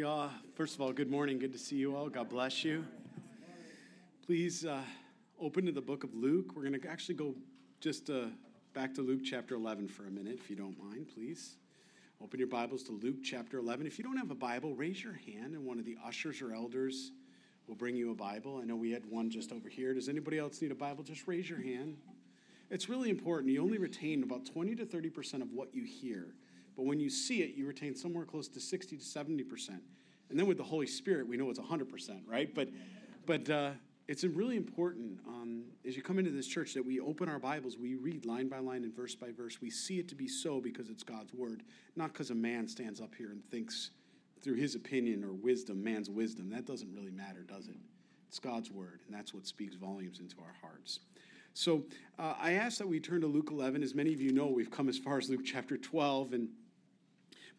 [0.00, 1.38] Yeah, first of all, good morning.
[1.38, 2.08] Good to see you all.
[2.08, 2.86] God bless you.
[4.24, 4.80] Please uh,
[5.38, 6.52] open to the book of Luke.
[6.56, 7.34] We're going to actually go
[7.80, 8.28] just uh,
[8.72, 11.56] back to Luke chapter 11 for a minute, if you don't mind, please.
[12.24, 13.86] Open your Bibles to Luke chapter 11.
[13.86, 16.54] If you don't have a Bible, raise your hand, and one of the ushers or
[16.54, 17.12] elders
[17.68, 18.58] will bring you a Bible.
[18.62, 19.92] I know we had one just over here.
[19.92, 21.04] Does anybody else need a Bible?
[21.04, 21.98] Just raise your hand.
[22.70, 23.52] It's really important.
[23.52, 26.28] You only retain about 20 to 30% of what you hear.
[26.80, 29.68] But when you see it, you retain somewhere close to 60 to 70%.
[30.30, 32.54] And then with the Holy Spirit, we know it's 100%, right?
[32.54, 32.70] But,
[33.26, 33.72] but uh,
[34.08, 37.76] it's really important um, as you come into this church that we open our Bibles,
[37.76, 39.60] we read line by line and verse by verse.
[39.60, 41.64] We see it to be so because it's God's word,
[41.96, 43.90] not because a man stands up here and thinks
[44.40, 46.48] through his opinion or wisdom, man's wisdom.
[46.48, 47.76] That doesn't really matter, does it?
[48.26, 51.00] It's God's word, and that's what speaks volumes into our hearts.
[51.52, 51.82] So
[52.18, 53.82] uh, I ask that we turn to Luke 11.
[53.82, 56.48] As many of you know, we've come as far as Luke chapter 12, and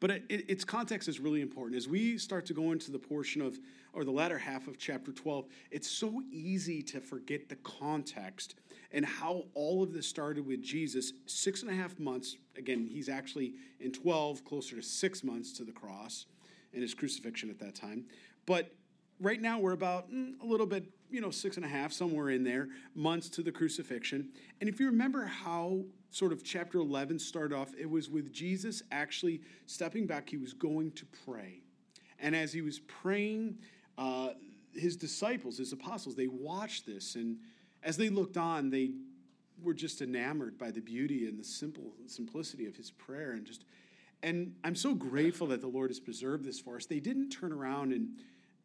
[0.02, 1.78] but it, its context is really important.
[1.78, 3.58] As we start to go into the portion of,
[3.94, 8.56] or the latter half of chapter 12, it's so easy to forget the context
[8.92, 11.14] and how all of this started with Jesus.
[11.28, 15.64] Six and a half months, again, he's actually in 12, closer to six months to
[15.64, 16.25] the cross
[16.73, 18.06] and his crucifixion at that time.
[18.47, 18.73] But
[19.22, 22.30] right now we're about mm, a little bit, you know, six and a half, somewhere
[22.30, 24.30] in there, months to the crucifixion.
[24.59, 28.81] And if you remember how sort of chapter 11 started off, it was with Jesus
[28.91, 30.30] actually stepping back.
[30.30, 31.61] He was going to pray.
[32.19, 33.58] And as he was praying,
[33.97, 34.30] uh,
[34.73, 37.16] his disciples, his apostles, they watched this.
[37.16, 37.38] And
[37.83, 38.91] as they looked on, they
[39.61, 43.63] were just enamored by the beauty and the simple simplicity of his prayer and just
[44.23, 47.52] and i'm so grateful that the lord has preserved this for us they didn't turn
[47.52, 48.09] around and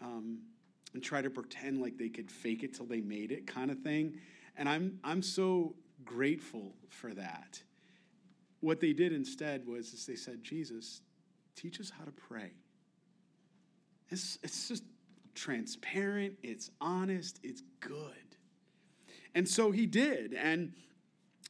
[0.01, 0.39] um,
[0.95, 3.79] and try to pretend like they could fake it till they made it kind of
[3.81, 4.19] thing.
[4.57, 7.63] And I'm, I'm so grateful for that.
[8.61, 11.03] What they did instead was is they said, Jesus,
[11.55, 12.53] teach us how to pray.
[14.09, 14.85] It's, it's just
[15.35, 18.13] transparent, it's honest, it's good.
[19.35, 20.33] And so he did.
[20.33, 20.73] And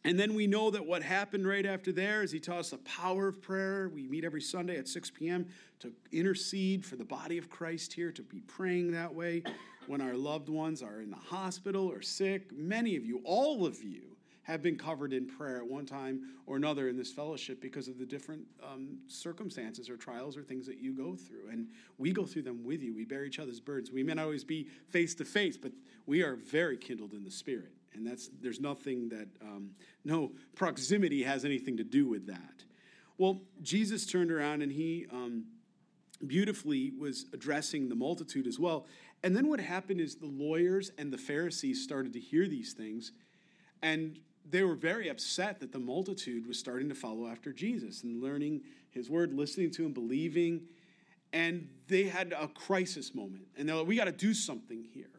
[0.06, 2.78] and then we know that what happened right after there is he taught us the
[2.78, 3.91] power of prayer.
[3.93, 5.49] We meet every Sunday at 6 p.m.
[5.81, 9.43] to intercede for the body of Christ here, to be praying that way
[9.89, 12.53] when our loved ones are in the hospital or sick.
[12.56, 14.03] Many of you, all of you,
[14.44, 17.99] have been covered in prayer at one time or another in this fellowship because of
[17.99, 21.49] the different um, circumstances or trials or things that you go through.
[21.50, 21.67] And
[21.99, 22.94] we go through them with you.
[22.94, 23.91] We bear each other's burdens.
[23.91, 25.73] We may not always be face to face, but
[26.06, 29.70] we are very kindled in the spirit and that's there's nothing that um,
[30.04, 32.64] no proximity has anything to do with that.
[33.18, 35.44] Well jesus turned around and he um,
[36.26, 38.86] beautifully was addressing the multitude as well.
[39.22, 43.12] And then what happened is the lawyers and the pharisees started to hear these things
[43.82, 44.18] and
[44.48, 48.62] they were very upset that the multitude was starting to follow after jesus and learning
[48.96, 50.62] his word listening to him believing.
[51.32, 53.44] And they had a crisis moment.
[53.56, 55.16] And they're like we got to do something here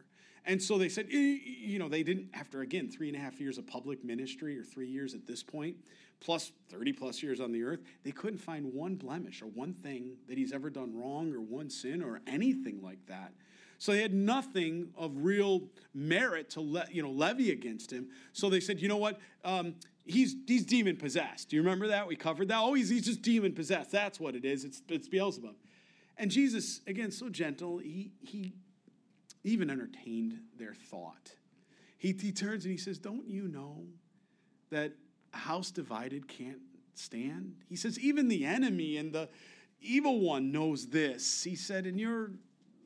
[0.48, 3.58] and so they said, you know, they didn't, after again, three and a half years
[3.58, 5.76] of public ministry or three years at this point,
[6.22, 10.16] plus 30 plus years on the earth, they couldn't find one blemish or one thing
[10.30, 13.34] that he's ever done wrong or one sin or anything like that.
[13.78, 15.64] So they had nothing of real
[15.94, 18.08] merit to le- you know, levy against him.
[18.32, 19.20] So they said, you know what?
[19.44, 19.76] Um,
[20.06, 21.50] he's, he's demon possessed.
[21.50, 22.08] Do you remember that?
[22.08, 22.58] We covered that.
[22.60, 23.92] Oh, he's, he's just demon possessed.
[23.92, 24.64] That's what it is.
[24.64, 25.56] It's, it's Beelzebub.
[26.18, 28.54] And Jesus, again, so gentle, he, he
[29.48, 31.32] even entertained their thought.
[31.98, 33.86] He, he turns and he says, Don't you know
[34.70, 34.94] that
[35.34, 36.60] a house divided can't
[36.94, 37.56] stand?
[37.68, 39.30] He says, Even the enemy and the
[39.82, 41.44] evil one knows this.
[41.44, 42.32] He said, And you're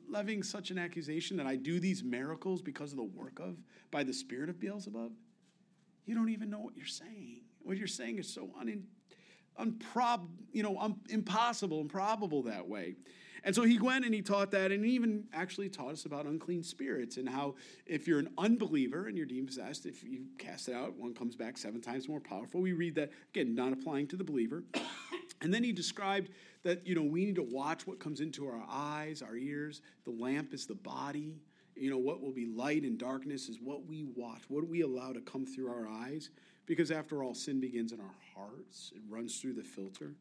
[0.08, 3.56] levying such an accusation that I do these miracles because of the work of,
[3.90, 5.12] by the spirit of Beelzebub?
[6.04, 7.42] You don't even know what you're saying.
[7.62, 8.86] What you're saying is so un-
[10.52, 12.96] you know, um, impossible, improbable that way.
[13.44, 16.26] And so he went and he taught that, and he even actually taught us about
[16.26, 20.68] unclean spirits and how if you're an unbeliever and you're demon possessed, if you cast
[20.68, 22.60] it out, one comes back seven times more powerful.
[22.60, 24.64] We read that again, not applying to the believer.
[25.40, 26.30] And then he described
[26.62, 29.82] that you know we need to watch what comes into our eyes, our ears.
[30.04, 31.34] The lamp is the body.
[31.74, 34.42] You know what will be light and darkness is what we watch.
[34.48, 36.30] What we allow to come through our eyes?
[36.66, 40.14] Because after all, sin begins in our hearts, it runs through the filter.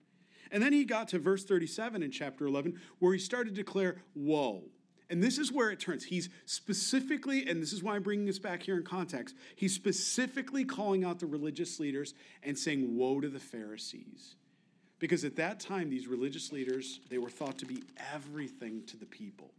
[0.52, 4.02] And then he got to verse 37 in chapter 11, where he started to declare,
[4.14, 4.64] Woe.
[5.10, 6.06] And this is where it turns.
[6.06, 10.64] He's specifically, and this is why I'm bringing this back here in context, he's specifically
[10.64, 12.14] calling out the religious leaders
[12.44, 14.36] and saying, Woe to the Pharisees.
[15.00, 17.84] Because at that time, these religious leaders, they were thought to be
[18.14, 19.52] everything to the people.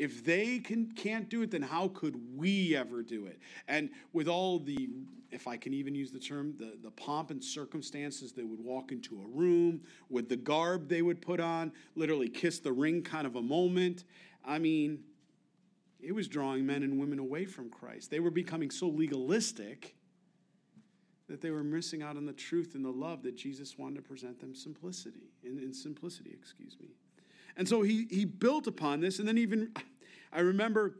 [0.00, 3.38] If they can, can't do it, then how could we ever do it?
[3.68, 4.88] And with all the,
[5.30, 8.92] if I can even use the term, the, the pomp and circumstances, they would walk
[8.92, 13.26] into a room with the garb they would put on, literally kiss the ring kind
[13.26, 14.04] of a moment.
[14.42, 15.00] I mean,
[16.00, 18.10] it was drawing men and women away from Christ.
[18.10, 19.96] They were becoming so legalistic
[21.28, 24.02] that they were missing out on the truth and the love that Jesus wanted to
[24.02, 26.88] present them simplicity, in, in simplicity, excuse me.
[27.56, 29.72] And so he, he built upon this, and then even,
[30.32, 30.96] I remember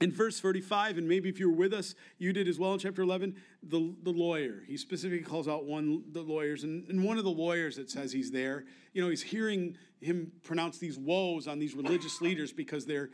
[0.00, 2.78] in verse 35, and maybe if you were with us, you did as well in
[2.78, 4.62] chapter 11, the, the lawyer.
[4.66, 8.12] He specifically calls out one the lawyers, and, and one of the lawyers that says
[8.12, 12.84] he's there, you know, he's hearing him pronounce these woes on these religious leaders because
[12.84, 13.10] they're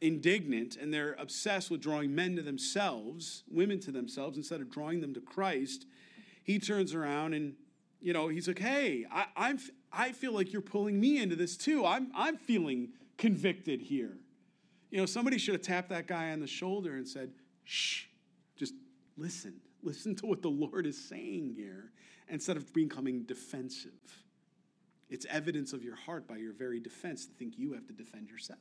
[0.00, 5.00] indignant and they're obsessed with drawing men to themselves, women to themselves, instead of drawing
[5.00, 5.86] them to Christ,
[6.42, 7.54] he turns around and,
[8.00, 9.58] you know, he's like, hey, I, I'm,
[9.92, 11.86] I feel like you're pulling me into this too.
[11.86, 14.18] I'm, I'm feeling convicted here.
[14.94, 17.32] You know, somebody should have tapped that guy on the shoulder and said,
[17.64, 18.04] shh,
[18.56, 18.74] just
[19.16, 19.54] listen.
[19.82, 21.90] Listen to what the Lord is saying here
[22.28, 23.90] instead of becoming defensive.
[25.10, 28.28] It's evidence of your heart by your very defense to think you have to defend
[28.28, 28.60] yourself.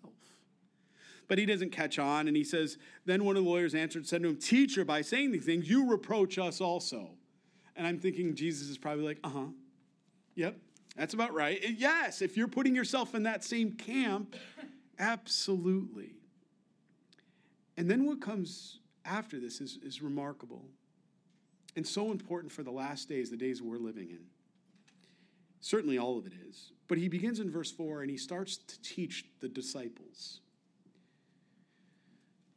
[1.27, 4.23] But he doesn't catch on, and he says, Then one of the lawyers answered, said
[4.23, 7.11] to him, Teacher, by saying these things, you reproach us also.
[7.75, 9.45] And I'm thinking Jesus is probably like, Uh huh.
[10.33, 10.57] Yep,
[10.97, 11.59] that's about right.
[11.77, 14.35] Yes, if you're putting yourself in that same camp,
[14.97, 16.15] absolutely.
[17.77, 20.65] And then what comes after this is, is remarkable
[21.75, 24.25] and so important for the last days, the days we're living in.
[25.59, 26.71] Certainly, all of it is.
[26.87, 30.41] But he begins in verse 4 and he starts to teach the disciples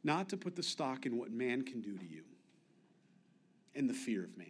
[0.03, 2.23] not to put the stock in what man can do to you
[3.75, 4.47] and the fear of man.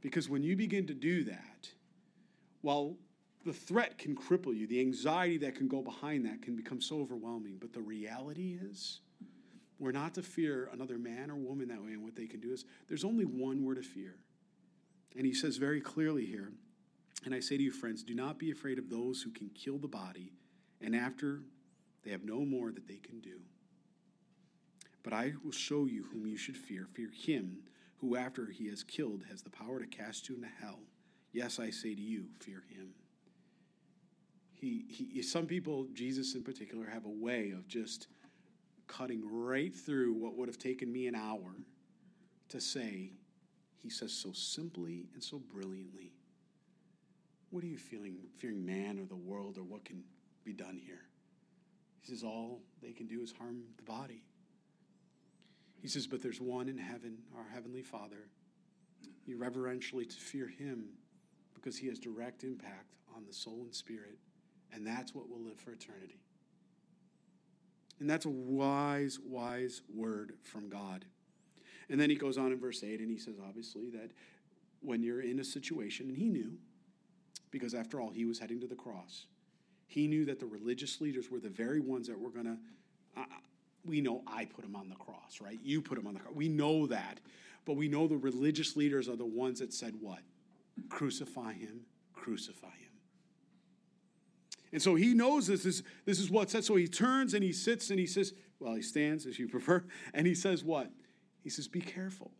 [0.00, 1.68] Because when you begin to do that,
[2.60, 2.96] while
[3.44, 7.00] the threat can cripple you, the anxiety that can go behind that can become so
[7.00, 7.56] overwhelming.
[7.60, 9.00] But the reality is,
[9.78, 12.52] we're not to fear another man or woman that way, and what they can do
[12.52, 14.16] is there's only one we're to fear.
[15.16, 16.52] And he says very clearly here,
[17.24, 19.78] and I say to you, friends, do not be afraid of those who can kill
[19.78, 20.32] the body,
[20.80, 21.42] and after
[22.04, 23.40] they have no more that they can do.
[25.02, 26.86] But I will show you whom you should fear.
[26.94, 27.58] Fear him
[27.98, 30.80] who, after he has killed, has the power to cast you into hell.
[31.32, 32.90] Yes, I say to you, fear him.
[34.52, 38.08] He, he, some people, Jesus in particular, have a way of just
[38.86, 41.56] cutting right through what would have taken me an hour
[42.48, 43.12] to say,
[43.78, 46.12] he says so simply and so brilliantly.
[47.50, 50.02] What are you feeling, fearing man or the world or what can
[50.44, 51.02] be done here?
[52.00, 54.22] He says, all they can do is harm the body.
[55.80, 58.28] He says, But there's one in heaven, our Heavenly Father.
[59.24, 60.88] You reverentially to fear Him
[61.54, 64.18] because He has direct impact on the soul and spirit,
[64.72, 66.20] and that's what will live for eternity.
[68.00, 71.04] And that's a wise, wise word from God.
[71.88, 74.10] And then he goes on in verse 8 and he says, obviously, that
[74.80, 76.58] when you're in a situation, and he knew,
[77.50, 79.26] because after all, he was heading to the cross,
[79.86, 82.56] he knew that the religious leaders were the very ones that were going to.
[83.16, 83.24] Uh,
[83.84, 85.58] we know I put him on the cross, right?
[85.62, 86.34] You put him on the cross.
[86.34, 87.20] We know that.
[87.64, 90.20] But we know the religious leaders are the ones that said what?
[90.88, 91.80] Crucify him,
[92.14, 92.95] crucify him.
[94.76, 96.62] And so he knows this is, this is what's said.
[96.62, 99.82] So he turns and he sits and he says, well, he stands as you prefer,
[100.12, 100.90] and he says what?
[101.42, 102.30] He says, be careful.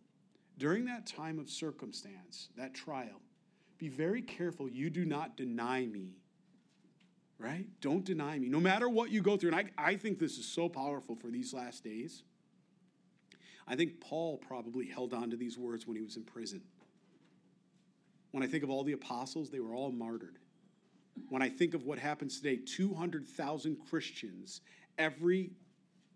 [0.59, 3.23] During that time of circumstance, that trial,
[3.79, 6.11] be very careful you do not deny me
[7.39, 7.67] right?
[7.81, 8.49] Don't deny me.
[8.49, 11.31] No matter what you go through, and I, I think this is so powerful for
[11.31, 12.23] these last days.
[13.69, 16.63] I think Paul probably held on to these words when he was in prison.
[18.31, 20.39] When I think of all the apostles, they were all martyred.
[21.29, 24.61] When I think of what happens today, 200,000 Christians
[24.99, 25.51] every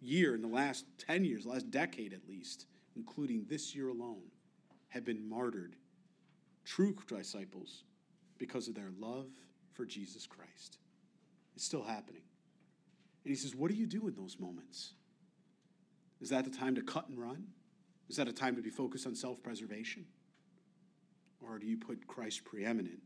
[0.00, 2.66] year in the last 10 years, last decade at least,
[2.96, 4.22] including this year alone,
[4.88, 5.76] have been martyred.
[6.64, 7.84] True disciples
[8.38, 9.26] because of their love
[9.72, 10.78] for Jesus Christ.
[11.54, 12.22] It's still happening.
[13.24, 14.92] And he says, What do you do in those moments?
[16.20, 17.44] Is that the time to cut and run?
[18.08, 20.04] Is that a time to be focused on self preservation?
[21.40, 23.00] Or do you put Christ preeminent?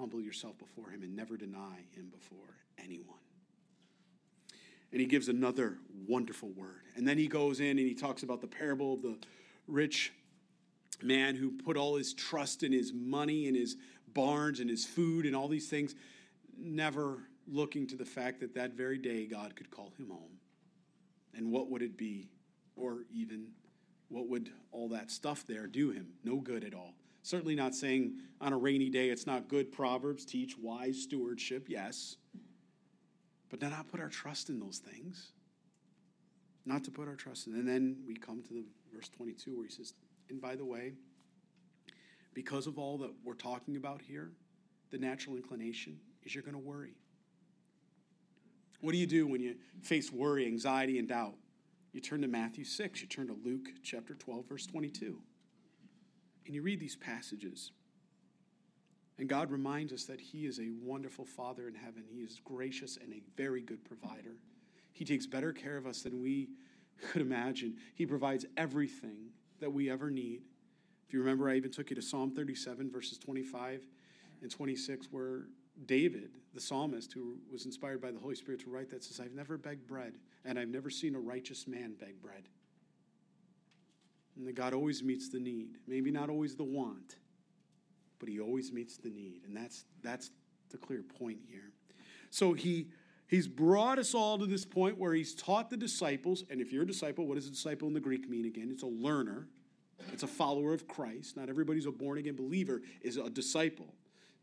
[0.00, 3.18] Humble yourself before him and never deny him before anyone.
[4.92, 5.76] And he gives another
[6.08, 6.80] wonderful word.
[6.96, 9.18] And then he goes in and he talks about the parable of the
[9.68, 10.14] rich
[11.02, 13.76] man who put all his trust in his money and his
[14.14, 15.94] barns and his food and all these things,
[16.56, 20.38] never looking to the fact that that very day God could call him home.
[21.34, 22.30] And what would it be?
[22.74, 23.48] Or even
[24.08, 26.14] what would all that stuff there do him?
[26.24, 26.94] No good at all.
[27.22, 29.70] Certainly not saying on a rainy day it's not good.
[29.70, 32.16] Proverbs teach wise stewardship, yes.
[33.50, 35.32] But not put our trust in those things.
[36.64, 37.54] Not to put our trust in.
[37.54, 39.94] And then we come to the verse 22 where he says,
[40.28, 40.94] And by the way,
[42.32, 44.30] because of all that we're talking about here,
[44.90, 46.94] the natural inclination is you're going to worry.
[48.80, 51.34] What do you do when you face worry, anxiety, and doubt?
[51.92, 55.18] You turn to Matthew 6, you turn to Luke chapter 12, verse 22.
[56.46, 57.72] And you read these passages.
[59.18, 62.04] And God reminds us that He is a wonderful Father in heaven.
[62.10, 64.36] He is gracious and a very good provider.
[64.92, 66.48] He takes better care of us than we
[67.00, 67.76] could imagine.
[67.94, 69.30] He provides everything
[69.60, 70.42] that we ever need.
[71.06, 73.86] If you remember, I even took you to Psalm 37, verses 25
[74.42, 75.42] and 26, where
[75.86, 79.34] David, the psalmist, who was inspired by the Holy Spirit to write that, says, I've
[79.34, 82.44] never begged bread, and I've never seen a righteous man beg bread.
[84.36, 85.78] And that God always meets the need.
[85.86, 87.16] Maybe not always the want,
[88.18, 89.42] but he always meets the need.
[89.46, 90.30] And that's that's
[90.70, 91.72] the clear point here.
[92.30, 92.88] So he
[93.26, 96.84] he's brought us all to this point where he's taught the disciples, and if you're
[96.84, 98.68] a disciple, what does a disciple in the Greek mean again?
[98.70, 99.48] It's a learner.
[100.12, 101.36] It's a follower of Christ.
[101.36, 103.94] Not everybody's a born again believer is a disciple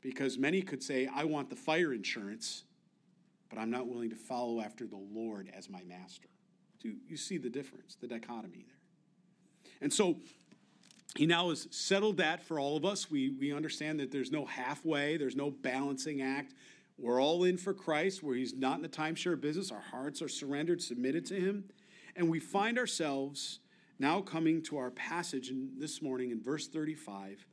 [0.01, 2.63] because many could say, I want the fire insurance,
[3.49, 6.29] but I'm not willing to follow after the Lord as my master.
[6.79, 8.76] Do you see the difference, the dichotomy there?
[9.81, 10.17] And so
[11.15, 13.09] he now has settled that for all of us.
[13.09, 16.53] We, we understand that there's no halfway, there's no balancing act.
[16.97, 19.71] We're all in for Christ, where he's not in the timeshare business.
[19.71, 21.65] Our hearts are surrendered, submitted to him.
[22.15, 23.59] And we find ourselves
[23.99, 27.45] now coming to our passage in, this morning in verse 35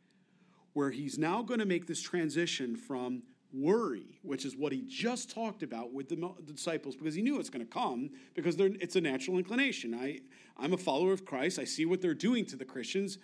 [0.74, 3.22] where he's now going to make this transition from
[3.54, 7.50] worry, which is what he just talked about with the, disciples, because he knew it's
[7.50, 9.94] going to come, because it's a natural inclination.
[9.94, 10.20] I,
[10.56, 11.58] I'm a follower of Christ.
[11.58, 13.18] I see what they're doing to the Christians.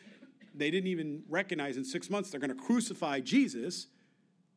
[0.55, 3.89] They didn't even recognize in six months they're going to crucify Jesus.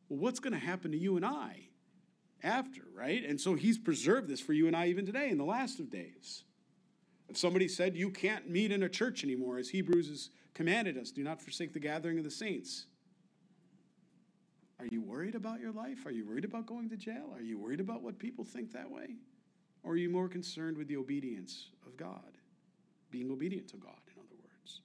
[0.08, 1.68] Well, what's going to happen to you and I
[2.42, 3.24] after, right?
[3.24, 5.90] And so he's preserved this for you and I even today in the last of
[5.90, 6.44] days.
[7.28, 11.10] If somebody said you can't meet in a church anymore, as Hebrews has commanded us
[11.10, 12.86] do not forsake the gathering of the saints.
[14.84, 16.04] Are you worried about your life?
[16.04, 17.32] Are you worried about going to jail?
[17.34, 19.16] Are you worried about what people think that way?
[19.82, 22.36] Or are you more concerned with the obedience of God?
[23.10, 24.82] Being obedient to God, in other words.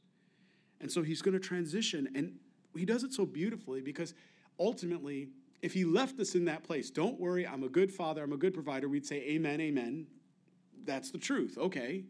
[0.80, 2.36] And so he's going to transition, and
[2.78, 4.14] he does it so beautifully because
[4.58, 8.32] ultimately, if he left us in that place, don't worry, I'm a good father, I'm
[8.32, 10.08] a good provider, we'd say, Amen, Amen.
[10.86, 11.58] That's the truth.
[11.58, 12.06] Okay.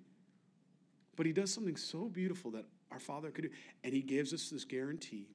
[1.15, 3.49] But he does something so beautiful that our Father could do.
[3.83, 5.27] And He gives us this guarantee.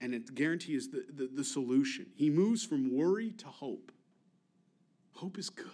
[0.00, 2.06] And the guarantee is the, the, the solution.
[2.14, 3.92] He moves from worry to hope.
[5.14, 5.66] Hope is good.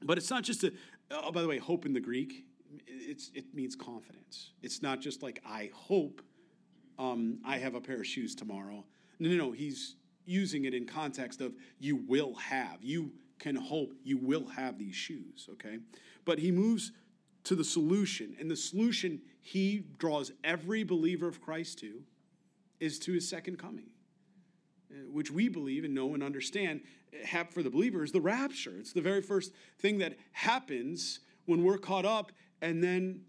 [0.00, 0.72] But it's not just a,
[1.10, 2.44] oh, by the way, hope in the Greek,
[2.86, 4.52] it's, it means confidence.
[4.62, 6.22] It's not just like, I hope
[6.98, 8.84] um, I have a pair of shoes tomorrow.
[9.18, 9.52] No, no, no.
[9.52, 12.78] He's using it in context of you will have.
[12.80, 15.78] You can hope you will have these shoes, okay?
[16.24, 16.92] But he moves
[17.44, 18.36] to the solution.
[18.38, 22.02] And the solution he draws every believer of Christ to
[22.82, 23.86] is to his second coming,
[24.90, 26.80] uh, which we believe and know and understand
[27.32, 28.74] uh, for the believer is the rapture.
[28.78, 33.20] It's the very first thing that happens when we're caught up, and then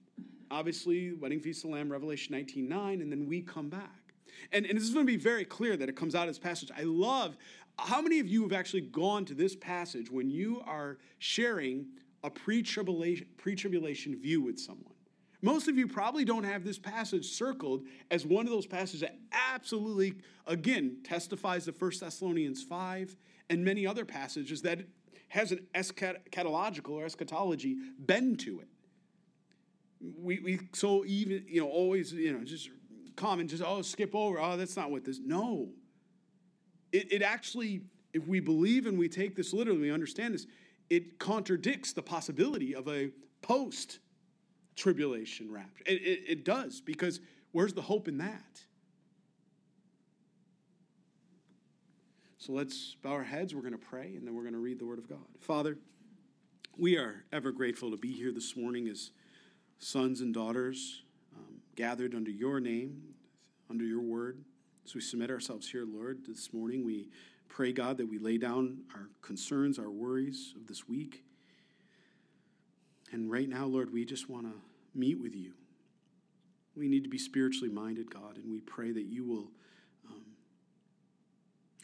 [0.50, 4.16] obviously, wedding feast of the Lamb, Revelation 19 9, and then we come back.
[4.52, 6.40] And, and this is going to be very clear that it comes out of this
[6.40, 6.72] passage.
[6.76, 7.38] I love
[7.78, 11.86] how many of you have actually gone to this passage when you are sharing
[12.24, 14.93] a pre-tribulation, pre tribulation view with someone.
[15.44, 19.18] Most of you probably don't have this passage circled as one of those passages that
[19.54, 20.16] absolutely,
[20.48, 23.18] again, testifies to 1 Thessalonians 5
[23.50, 24.80] and many other passages that
[25.28, 28.70] has an eschatological or eschatology bend to it.
[30.18, 32.70] We, we so even, you know, always, you know, just
[33.18, 34.40] common, just, oh, skip over.
[34.40, 35.20] Oh, that's not what this.
[35.20, 35.72] No.
[36.94, 37.82] It, it actually,
[38.14, 40.48] if we believe and we take this literally, we understand this,
[40.90, 44.00] it contradicts the possibility of a post
[44.76, 45.84] tribulation rapture.
[45.86, 47.20] It, it, it, does, because
[47.52, 48.62] where's the hope in that?
[52.38, 53.56] So let's bow our heads.
[53.56, 55.20] We're going to pray, and then we're going to read the Word of God.
[55.40, 55.78] Father,
[56.78, 59.12] we are ever grateful to be here this morning as
[59.78, 61.04] sons and daughters
[61.36, 63.02] um, gathered under your name,
[63.70, 64.44] under your word.
[64.86, 66.26] So we submit ourselves here, Lord.
[66.28, 67.10] This morning we
[67.48, 71.24] pray, God, that we lay down our concerns, our worries of this week.
[73.14, 74.54] And right now, Lord, we just want to
[74.96, 75.54] meet with you.
[76.76, 79.52] We need to be spiritually minded, God, and we pray that you will
[80.10, 80.24] um,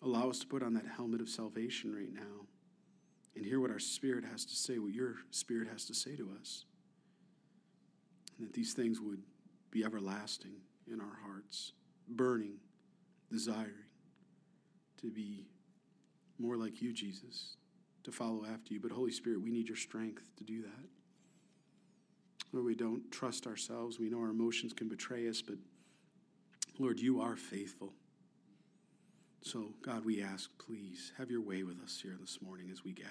[0.02, 2.48] allow us to put on that helmet of salvation right now
[3.36, 6.32] and hear what our spirit has to say, what your spirit has to say to
[6.42, 6.66] us.
[8.40, 9.22] And that these things would
[9.70, 10.56] be everlasting
[10.92, 11.74] in our hearts,
[12.08, 12.58] burning,
[13.32, 13.70] desiring
[15.02, 15.46] to be
[16.40, 17.58] more like you, Jesus,
[18.04, 18.80] to follow after you.
[18.80, 20.99] But Holy Spirit, we need your strength to do that.
[22.52, 24.00] Lord, we don't trust ourselves.
[24.00, 25.56] We know our emotions can betray us, but
[26.80, 27.94] Lord, you are faithful.
[29.42, 32.92] So, God, we ask, please have your way with us here this morning as we
[32.92, 33.10] gather.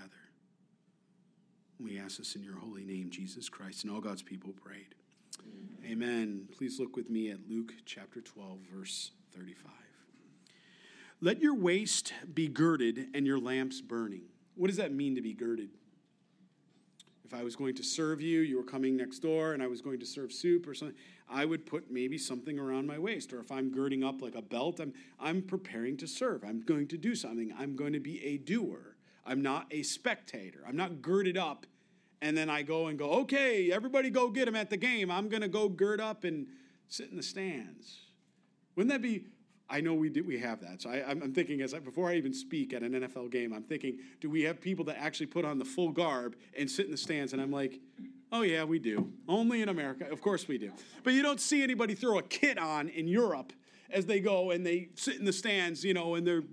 [1.80, 3.84] We ask this in your holy name, Jesus Christ.
[3.84, 4.94] And all God's people prayed.
[5.84, 5.92] Amen.
[5.92, 6.48] Amen.
[6.56, 9.70] Please look with me at Luke chapter 12, verse 35.
[11.20, 14.22] Let your waist be girded and your lamps burning.
[14.54, 15.70] What does that mean to be girded?
[17.30, 19.82] If I was going to serve you, you were coming next door, and I was
[19.82, 20.96] going to serve soup or something,
[21.28, 23.32] I would put maybe something around my waist.
[23.34, 26.42] Or if I'm girding up like a belt, I'm, I'm preparing to serve.
[26.42, 27.52] I'm going to do something.
[27.58, 28.96] I'm going to be a doer.
[29.26, 30.64] I'm not a spectator.
[30.66, 31.66] I'm not girded up
[32.20, 35.10] and then I go and go, okay, everybody go get him at the game.
[35.10, 36.48] I'm going to go gird up and
[36.88, 38.00] sit in the stands.
[38.74, 39.24] Wouldn't that be
[39.70, 40.82] I know we do, we have that.
[40.82, 43.62] So I, am thinking as I, before I even speak at an NFL game, I'm
[43.62, 46.90] thinking, do we have people that actually put on the full garb and sit in
[46.90, 47.34] the stands?
[47.34, 47.78] And I'm like,
[48.32, 49.12] oh yeah, we do.
[49.28, 50.72] Only in America, of course we do.
[51.02, 53.52] But you don't see anybody throw a kit on in Europe
[53.90, 56.44] as they go and they sit in the stands, you know, and they're.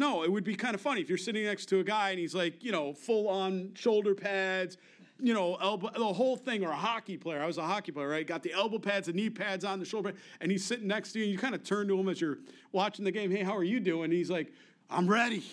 [0.00, 2.20] No, it would be kind of funny if you're sitting next to a guy and
[2.20, 4.76] he's like, you know, full on shoulder pads,
[5.20, 7.42] you know, elbow, the whole thing, or a hockey player.
[7.42, 8.26] I was a hockey player, right?
[8.26, 11.18] Got the elbow pads, the knee pads on, the shoulder and he's sitting next to
[11.18, 12.38] you, and you kind of turn to him as you're
[12.72, 13.30] watching the game.
[13.30, 14.04] Hey, how are you doing?
[14.04, 14.52] And he's like,
[14.88, 15.44] I'm ready.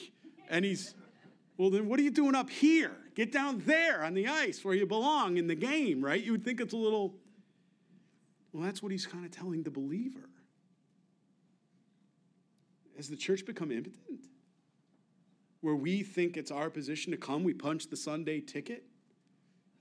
[0.50, 0.94] And he's,
[1.58, 2.92] well, then what are you doing up here?
[3.16, 6.22] Get down there on the ice where you belong in the game, right?
[6.22, 7.16] You would think it's a little,
[8.54, 10.30] well, that's what he's kind of telling the believer.
[12.98, 14.28] Has the church become impotent?
[15.62, 18.84] Where we think it's our position to come, we punch the Sunday ticket?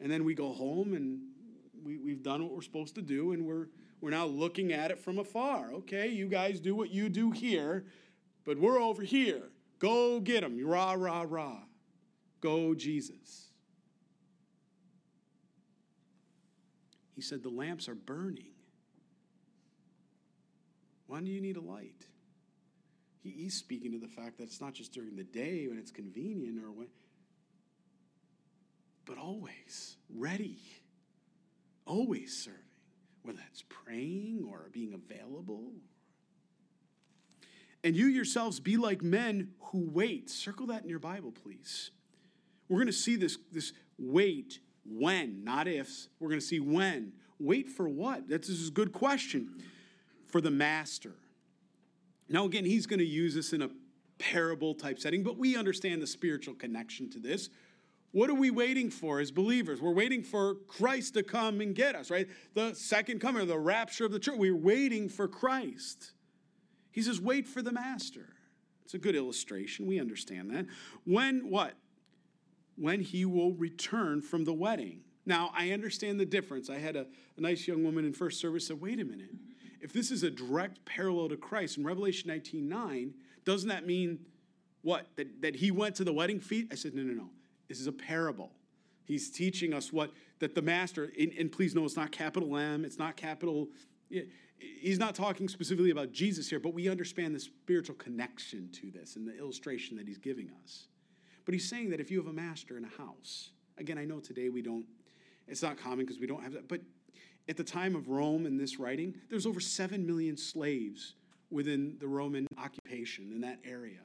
[0.00, 1.20] And then we go home and
[1.84, 3.68] we, we've done what we're supposed to do and we're
[4.00, 5.72] we're now looking at it from afar.
[5.72, 7.86] Okay you guys do what you do here
[8.44, 9.50] but we're over here.
[9.78, 11.60] Go get them rah rah rah.
[12.40, 13.48] Go jesus.
[17.14, 18.54] He said the lamps are burning.
[21.06, 22.06] Why do you need a light?
[23.22, 25.90] He, he's speaking to the fact that it's not just during the day when it's
[25.90, 26.88] convenient or when
[29.04, 30.58] but always ready,
[31.86, 32.60] always serving,
[33.22, 35.72] whether that's praying or being available.
[37.82, 40.30] And you yourselves be like men who wait.
[40.30, 41.90] Circle that in your Bible, please.
[42.68, 46.08] We're going to see this, this wait when, not ifs.
[46.18, 47.12] We're going to see when.
[47.38, 48.26] Wait for what?
[48.26, 49.62] That's a good question.
[50.28, 51.12] For the master.
[52.28, 53.68] Now, again, he's going to use this in a
[54.18, 57.50] parable type setting, but we understand the spiritual connection to this.
[58.14, 59.82] What are we waiting for as believers?
[59.82, 62.28] We're waiting for Christ to come and get us, right?
[62.54, 64.36] The second coming, the rapture of the church.
[64.38, 66.12] We're waiting for Christ.
[66.92, 68.28] He says, wait for the master.
[68.84, 69.88] It's a good illustration.
[69.88, 70.66] We understand that.
[71.04, 71.74] When what?
[72.76, 75.00] When he will return from the wedding.
[75.26, 76.70] Now, I understand the difference.
[76.70, 79.30] I had a, a nice young woman in first service said, wait a minute.
[79.80, 84.20] If this is a direct parallel to Christ in Revelation 19 9, doesn't that mean
[84.82, 85.08] what?
[85.16, 86.68] That, that he went to the wedding feast?
[86.70, 87.30] I said, no, no, no.
[87.74, 88.52] This is a parable.
[89.04, 92.84] He's teaching us what that the master, and, and please know it's not capital M,
[92.84, 93.66] it's not capital.
[94.58, 99.16] He's not talking specifically about Jesus here, but we understand the spiritual connection to this
[99.16, 100.86] and the illustration that he's giving us.
[101.44, 104.20] But he's saying that if you have a master in a house, again, I know
[104.20, 104.86] today we don't,
[105.48, 106.80] it's not common because we don't have that, but
[107.48, 111.14] at the time of Rome in this writing, there's over 7 million slaves
[111.50, 113.98] within the Roman occupation in that area.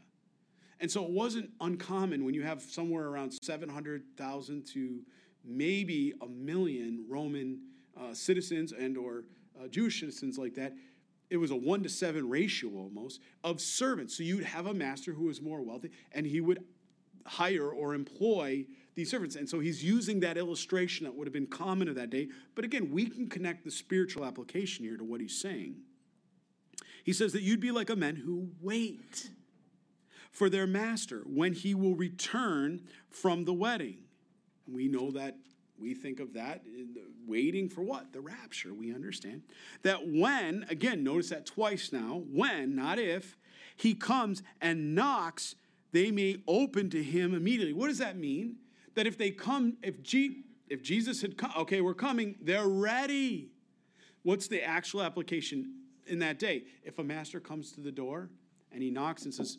[0.80, 5.02] And so it wasn't uncommon when you have somewhere around 700,000 to
[5.44, 7.60] maybe a million Roman
[8.00, 9.26] uh, citizens and or
[9.60, 10.74] uh, Jewish citizens like that.
[11.30, 14.18] It was a one to seven ratio almost of servants.
[14.18, 16.64] So you'd have a master who was more wealthy, and he would
[17.26, 18.66] hire or employ
[18.96, 19.36] these servants.
[19.36, 22.30] And so he's using that illustration that would have been common of that day.
[22.56, 25.76] But again, we can connect the spiritual application here to what he's saying.
[27.04, 29.30] He says that you'd be like a men who wait
[30.32, 33.98] for their master when he will return from the wedding.
[34.68, 35.38] We know that
[35.80, 36.62] we think of that
[37.26, 38.12] waiting for what?
[38.12, 39.44] The rapture, we understand.
[39.84, 43.38] That when, again, notice that twice now, when, not if,
[43.76, 45.56] he comes and knocks,
[45.92, 47.74] they may open to him immediately.
[47.74, 48.58] What does that mean?
[48.96, 53.52] That if they come, if, G, if Jesus had come, okay, we're coming, they're ready.
[54.24, 55.76] What's the actual application
[56.08, 56.64] in that day?
[56.84, 58.30] If a master comes to the door
[58.72, 59.58] and he knocks and says,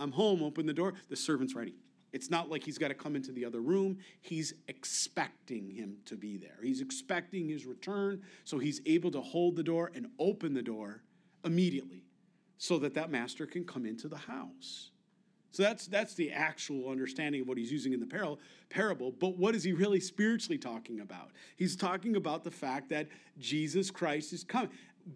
[0.00, 1.74] I'm home, open the door, the servant's ready.
[2.12, 3.98] It's not like he's got to come into the other room.
[4.20, 6.58] He's expecting him to be there.
[6.62, 11.02] He's expecting his return, so he's able to hold the door and open the door
[11.44, 12.04] immediately
[12.58, 14.90] so that that master can come into the house.
[15.52, 18.36] So that's that's the actual understanding of what he's using in the
[18.68, 19.10] parable.
[19.10, 21.30] But what is he really spiritually talking about?
[21.56, 23.08] He's talking about the fact that
[23.38, 24.70] Jesus Christ is coming,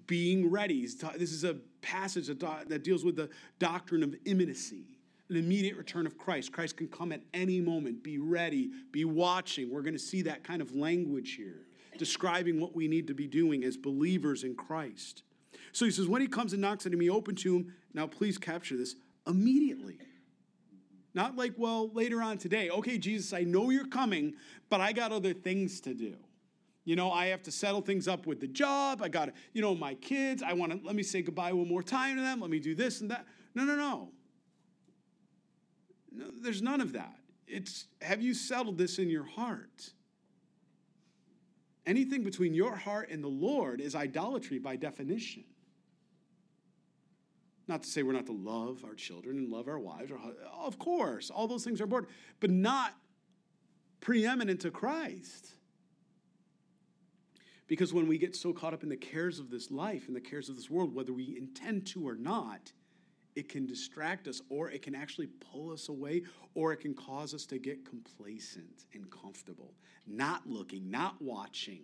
[0.07, 0.89] being ready.
[0.89, 4.85] Ta- this is a passage that, do- that deals with the doctrine of imminency,
[5.29, 6.53] an immediate return of Christ.
[6.53, 8.03] Christ can come at any moment.
[8.03, 8.71] Be ready.
[8.91, 9.71] Be watching.
[9.71, 11.67] We're going to see that kind of language here,
[11.99, 15.23] describing what we need to be doing as believers in Christ.
[15.73, 17.75] So he says, when he comes and knocks at he open to him.
[17.93, 19.99] Now, please capture this immediately.
[21.15, 22.71] Not like, well, later on today.
[22.71, 24.35] Okay, Jesus, I know you're coming,
[24.69, 26.17] but I got other things to do.
[26.85, 29.01] You know, I have to settle things up with the job.
[29.03, 30.43] I got to, you know, my kids.
[30.43, 32.41] I want to, let me say goodbye one more time to them.
[32.41, 33.27] Let me do this and that.
[33.55, 34.11] No, no, no.
[36.13, 37.17] No, there's none of that.
[37.47, 39.93] It's, have you settled this in your heart?
[41.87, 45.45] Anything between your heart and the Lord is idolatry by definition.
[47.67, 50.11] Not to say we're not to love our children and love our wives.
[50.11, 50.19] Or,
[50.53, 52.95] of course, all those things are important, but not
[54.01, 55.49] preeminent to Christ.
[57.67, 60.21] Because when we get so caught up in the cares of this life and the
[60.21, 62.73] cares of this world, whether we intend to or not,
[63.35, 66.23] it can distract us or it can actually pull us away
[66.55, 69.73] or it can cause us to get complacent and comfortable,
[70.07, 71.83] not looking, not watching.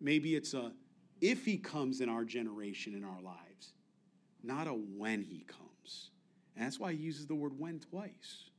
[0.00, 0.72] Maybe it's a
[1.20, 3.74] if he comes in our generation, in our lives
[4.42, 6.10] not a when he comes.
[6.56, 8.50] And that's why he uses the word when twice.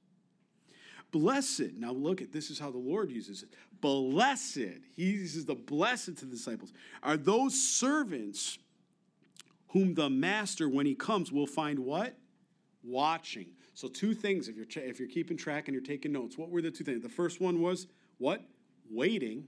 [1.12, 3.54] Blessed, now look at this is how the Lord uses it.
[3.82, 8.60] Blessed, he uses the blessed to the disciples, are those servants
[9.70, 12.15] whom the master, when he comes, will find what?
[12.84, 13.48] Watching.
[13.74, 16.38] So, two things if you're, if you're keeping track and you're taking notes.
[16.38, 17.02] What were the two things?
[17.02, 18.41] The first one was what?
[18.89, 19.46] Waiting.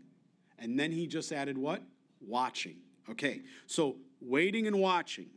[0.59, 1.81] And then he just added what?
[2.21, 2.77] Watching.
[3.09, 5.27] Okay, so waiting and watching.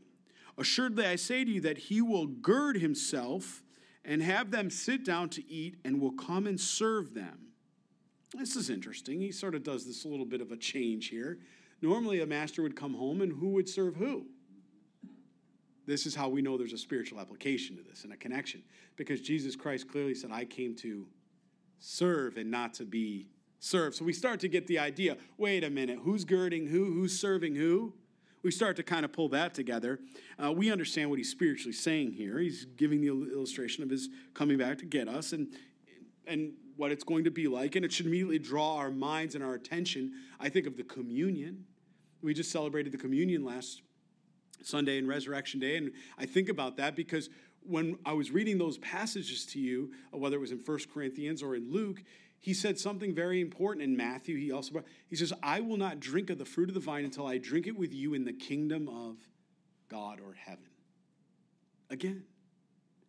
[0.56, 3.62] Assuredly, I say to you that he will gird himself
[4.04, 7.48] and have them sit down to eat and will come and serve them.
[8.34, 9.20] This is interesting.
[9.20, 11.38] He sort of does this little bit of a change here.
[11.82, 14.26] Normally, a master would come home and who would serve who?
[15.86, 18.62] This is how we know there's a spiritual application to this and a connection.
[18.96, 21.06] Because Jesus Christ clearly said, I came to
[21.78, 23.28] serve and not to be
[23.60, 23.96] served.
[23.96, 26.92] So we start to get the idea wait a minute, who's girding who?
[26.92, 27.94] Who's serving who?
[28.46, 29.98] we start to kind of pull that together,
[30.42, 32.38] uh, we understand what he's spiritually saying here.
[32.38, 35.48] He's giving the illustration of his coming back to get us and,
[36.28, 37.76] and what it's going to be like.
[37.76, 41.64] And it should immediately draw our minds and our attention, I think, of the communion.
[42.22, 43.82] We just celebrated the communion last
[44.62, 45.76] Sunday and Resurrection Day.
[45.76, 50.18] And I think about that because when I was reading those passages to you, uh,
[50.18, 52.02] whether it was in First Corinthians or in Luke,
[52.38, 54.36] he said something very important in Matthew.
[54.36, 57.26] He also he says, "I will not drink of the fruit of the vine until
[57.26, 59.16] I drink it with you in the kingdom of
[59.88, 60.68] God or heaven."
[61.90, 62.24] Again,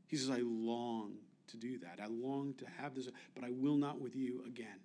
[0.08, 2.00] he says, "I long to do that.
[2.02, 4.80] I long to have this, but I will not with you again."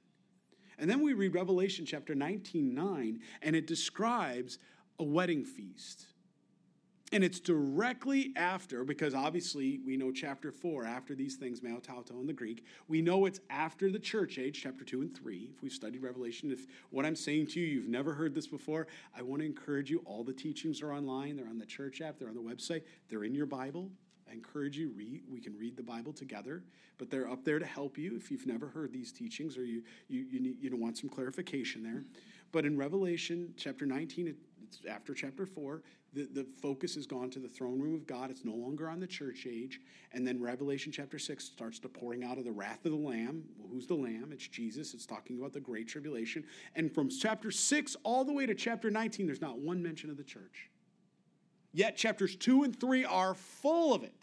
[0.79, 4.59] And then we read Revelation chapter 19, 9, and it describes
[4.99, 6.07] a wedding feast.
[7.13, 12.19] And it's directly after, because obviously we know chapter 4, after these things, Meta tauta
[12.19, 15.51] in the Greek, we know it's after the church age, chapter 2 and 3.
[15.55, 18.87] If we've studied Revelation, if what I'm saying to you, you've never heard this before,
[19.15, 19.99] I want to encourage you.
[20.07, 23.25] All the teachings are online, they're on the church app, they're on the website, they're
[23.25, 23.91] in your Bible.
[24.33, 26.63] I encourage you, read, we can read the Bible together,
[26.97, 29.83] but they're up there to help you if you've never heard these teachings or you,
[30.09, 32.05] you, you, need, you want some clarification there.
[32.51, 35.83] But in Revelation chapter 19, it's after chapter 4,
[36.15, 38.31] the, the focus has gone to the throne room of God.
[38.31, 39.81] It's no longer on the church age.
[40.13, 43.45] And then Revelation chapter 6 starts the pouring out of the wrath of the Lamb.
[43.59, 44.31] Well, who's the Lamb?
[44.33, 44.95] It's Jesus.
[44.95, 46.45] It's talking about the great tribulation.
[46.75, 50.17] And from chapter 6 all the way to chapter 19, there's not one mention of
[50.17, 50.71] the church.
[51.73, 54.22] Yet chapters 2 and 3 are full of it,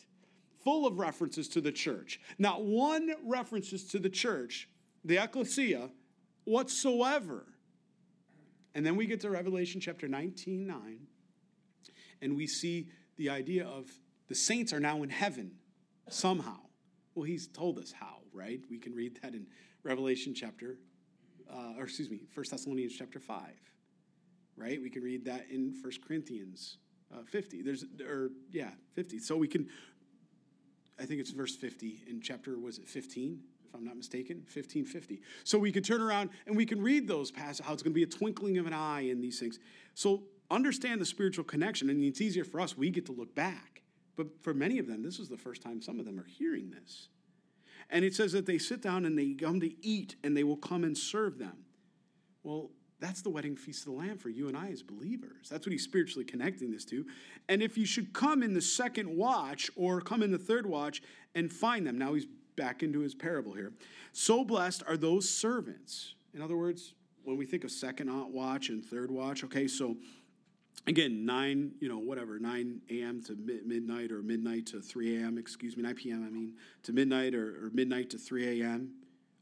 [0.63, 2.19] full of references to the church.
[2.37, 4.69] Not one references to the church,
[5.03, 5.89] the ecclesia,
[6.45, 7.45] whatsoever.
[8.75, 10.99] And then we get to Revelation chapter 19, 9
[12.21, 13.89] and we see the idea of
[14.27, 15.51] the saints are now in heaven
[16.09, 16.57] somehow.
[17.15, 18.59] Well, he's told us how, right?
[18.69, 19.47] We can read that in
[19.83, 20.77] Revelation chapter,
[21.51, 23.41] uh, or excuse me, First Thessalonians chapter 5,
[24.55, 24.79] right?
[24.81, 26.77] We can read that in First Corinthians
[27.13, 27.61] uh, 50.
[27.63, 29.19] There's, or yeah, 50.
[29.19, 29.67] So we can,
[30.99, 33.39] I think it's verse 50 in chapter, was it 15?
[33.67, 35.21] If I'm not mistaken, 1550.
[35.43, 37.95] So we can turn around and we can read those passages, how it's going to
[37.95, 39.59] be a twinkling of an eye in these things.
[39.93, 41.89] So understand the spiritual connection.
[41.89, 42.77] and it's easier for us.
[42.77, 43.83] We get to look back.
[44.15, 46.71] But for many of them, this is the first time some of them are hearing
[46.71, 47.07] this.
[47.89, 50.57] And it says that they sit down and they come to eat and they will
[50.57, 51.65] come and serve them.
[52.43, 55.47] Well, That's the wedding feast of the Lamb for you and I as believers.
[55.49, 57.05] That's what he's spiritually connecting this to.
[57.47, 61.01] And if you should come in the second watch or come in the third watch
[61.33, 63.71] and find them, now he's back into his parable here.
[64.11, 66.15] So blessed are those servants.
[66.33, 69.95] In other words, when we think of second watch and third watch, okay, so
[70.85, 73.21] again, 9, you know, whatever, 9 a.m.
[73.23, 73.35] to
[73.65, 77.65] midnight or midnight to 3 a.m., excuse me, 9 p.m., I mean, to midnight or,
[77.65, 78.91] or midnight to 3 a.m.,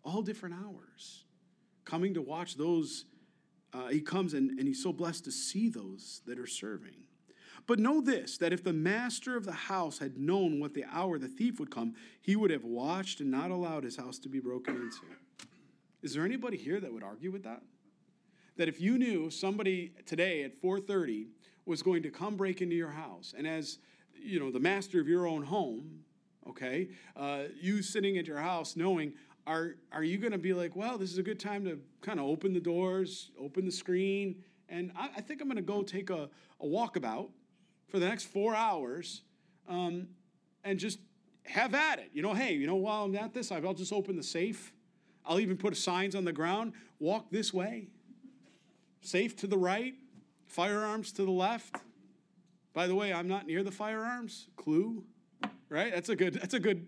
[0.04, 1.24] all different hours.
[1.86, 3.06] Coming to watch those
[3.77, 6.95] uh, he comes and, and he's so blessed to see those that are serving.
[7.67, 11.19] But know this that if the master of the house had known what the hour
[11.19, 14.39] the thief would come, he would have watched and not allowed his house to be
[14.39, 15.05] broken into.
[16.01, 17.61] Is there anybody here that would argue with that?
[18.55, 21.27] That if you knew somebody today at 4:30
[21.65, 23.79] was going to come break into your house, and as
[24.19, 26.03] you know, the master of your own home,
[26.47, 29.13] okay, uh, you sitting at your house knowing
[29.47, 32.19] are, are you going to be like, well, this is a good time to kind
[32.19, 35.81] of open the doors, open the screen, and I, I think I'm going to go
[35.81, 36.29] take a,
[36.60, 37.29] a walkabout
[37.88, 39.21] for the next four hours
[39.69, 40.07] um,
[40.65, 40.99] and just
[41.45, 42.10] have at it.
[42.13, 44.73] You know, hey, you know, while I'm at this, I'll just open the safe.
[45.25, 47.88] I'll even put signs on the ground walk this way,
[49.01, 49.93] safe to the right,
[50.45, 51.75] firearms to the left.
[52.73, 54.47] By the way, I'm not near the firearms.
[54.57, 55.03] Clue,
[55.69, 55.93] right?
[55.93, 56.36] That's a good.
[56.36, 56.88] That's a good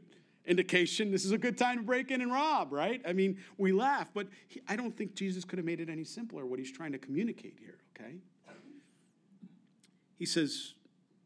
[0.49, 3.01] indication this is a good time to break in and rob, right?
[3.07, 6.03] I mean, we laugh, but he, I don't think Jesus could have made it any
[6.03, 8.15] simpler what he's trying to communicate here, okay?
[10.17, 10.73] He says,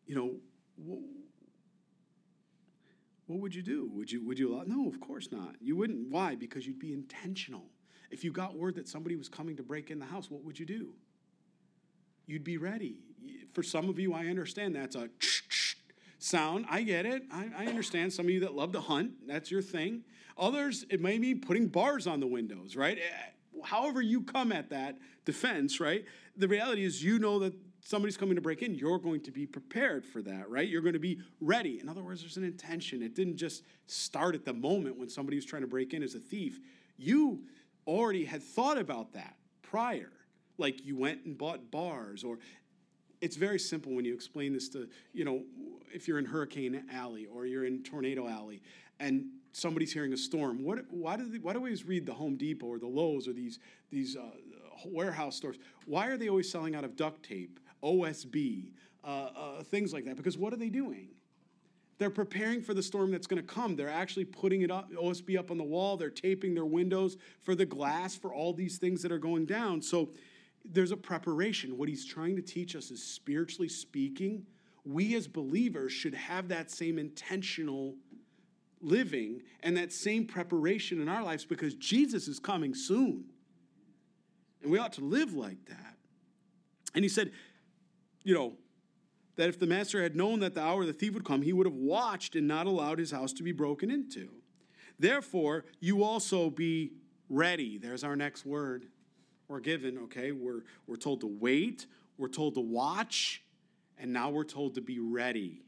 [0.05, 0.35] you know,
[3.25, 3.89] what would you do?
[3.93, 4.63] Would you would you allow?
[4.67, 5.55] No, of course not.
[5.59, 6.09] You wouldn't.
[6.09, 6.35] Why?
[6.35, 7.63] Because you'd be intentional.
[8.11, 10.59] If you got word that somebody was coming to break in the house, what would
[10.59, 10.89] you do?
[12.27, 12.97] You'd be ready.
[13.53, 15.09] For some of you, I understand that's a
[16.23, 16.65] sound.
[16.69, 17.23] I get it.
[17.31, 19.11] I, I, understand some of you that love to hunt.
[19.27, 20.03] That's your thing.
[20.37, 22.97] Others, it may be putting bars on the windows, right?
[22.97, 26.05] Eh, however, you come at that defense, right?
[26.37, 28.73] The reality is, you know that somebody's coming to break in.
[28.73, 30.67] You're going to be prepared for that, right?
[30.67, 31.79] You're going to be ready.
[31.81, 33.03] In other words, there's an intention.
[33.03, 36.15] It didn't just start at the moment when somebody was trying to break in as
[36.15, 36.59] a thief.
[36.97, 37.41] You
[37.85, 40.11] already had thought about that prior.
[40.57, 42.37] Like you went and bought bars, or
[43.23, 45.43] it's very simple when you explain this to, you know,
[45.93, 48.61] if you're in Hurricane Alley or you're in Tornado Alley
[48.99, 52.13] and somebody's hearing a storm, what, why, do they, why do we always read the
[52.13, 53.59] Home Depot or the Lowe's or these,
[53.89, 54.23] these uh,
[54.85, 55.55] warehouse stores?
[55.85, 58.71] Why are they always selling out of duct tape, OSB,
[59.05, 60.17] uh, uh, things like that?
[60.17, 61.07] Because what are they doing?
[61.99, 63.77] They're preparing for the storm that's going to come.
[63.77, 65.95] They're actually putting it up, OSB up on the wall.
[65.95, 69.81] They're taping their windows for the glass for all these things that are going down.
[69.81, 70.09] So
[70.65, 71.77] there's a preparation.
[71.77, 74.45] What he's trying to teach us is spiritually speaking,
[74.85, 77.95] we as believers should have that same intentional
[78.81, 83.25] living and that same preparation in our lives because Jesus is coming soon.
[84.61, 85.95] And we ought to live like that.
[86.93, 87.31] And he said,
[88.23, 88.53] you know,
[89.35, 91.65] that if the master had known that the hour the thief would come, he would
[91.65, 94.29] have watched and not allowed his house to be broken into.
[94.99, 96.93] Therefore, you also be
[97.29, 97.77] ready.
[97.77, 98.87] There's our next word
[99.53, 100.31] we're given, okay?
[100.31, 101.85] We're, we're told to wait,
[102.17, 103.43] we're told to watch,
[103.99, 105.61] and now we're told to be ready.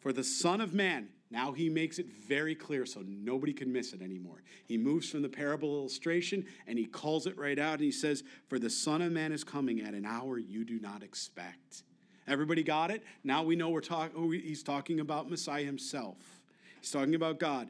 [0.00, 3.92] For the Son of Man, now he makes it very clear so nobody can miss
[3.92, 4.42] it anymore.
[4.64, 8.24] He moves from the parable illustration and he calls it right out and he says,
[8.48, 11.82] For the Son of Man is coming at an hour you do not expect.
[12.26, 13.02] Everybody got it?
[13.24, 16.16] Now we know we're talking, oh, he's talking about Messiah himself.
[16.80, 17.68] He's talking about God.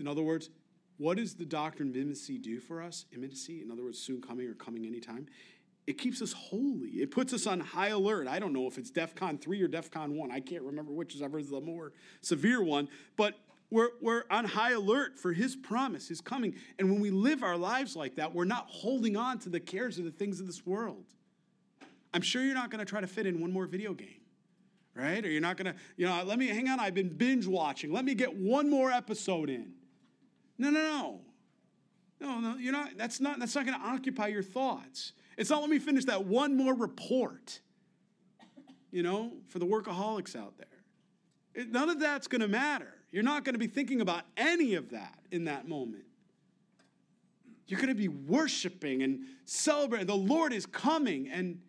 [0.00, 0.50] In other words,
[0.98, 3.04] what does the doctrine of imminency do for us?
[3.12, 5.26] Imminency, in other words, soon coming or coming anytime.
[5.86, 6.90] It keeps us holy.
[6.90, 8.26] It puts us on high alert.
[8.26, 10.30] I don't know if it's DEFCON 3 or DEFCON 1.
[10.32, 12.88] I can't remember which is ever the more severe one.
[13.16, 13.34] But
[13.70, 16.54] we're, we're on high alert for his promise, his coming.
[16.78, 19.98] And when we live our lives like that, we're not holding on to the cares
[19.98, 21.04] of the things of this world.
[22.14, 24.22] I'm sure you're not going to try to fit in one more video game,
[24.94, 25.24] right?
[25.24, 27.92] Or you're not going to, you know, let me hang on, I've been binge watching.
[27.92, 29.72] Let me get one more episode in.
[30.58, 31.20] No, no, no.
[32.18, 35.12] No, no, you're not, that's not, that's not going to occupy your thoughts.
[35.36, 37.60] It's not let me finish that one more report,
[38.90, 40.66] you know, for the workaholics out there.
[41.54, 42.94] It, none of that's going to matter.
[43.10, 46.04] You're not going to be thinking about any of that in that moment.
[47.66, 50.06] You're going to be worshiping and celebrating.
[50.06, 51.28] The Lord is coming.
[51.28, 51.60] And,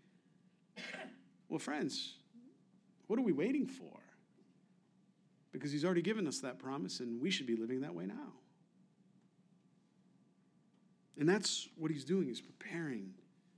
[1.50, 2.16] well, friends,
[3.08, 4.00] what are we waiting for?
[5.52, 8.34] Because He's already given us that promise, and we should be living that way now.
[11.20, 12.28] And that's what he's doing.
[12.28, 13.14] He's preparing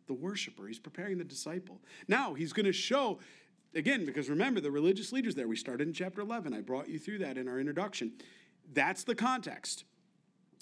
[0.07, 1.79] the worshiper, he's preparing the disciple.
[2.07, 3.19] Now, he's going to show,
[3.75, 6.51] again, because remember, the religious leaders there, we started in chapter 11.
[6.51, 8.13] I brought you through that in our introduction.
[8.73, 9.83] That's the context.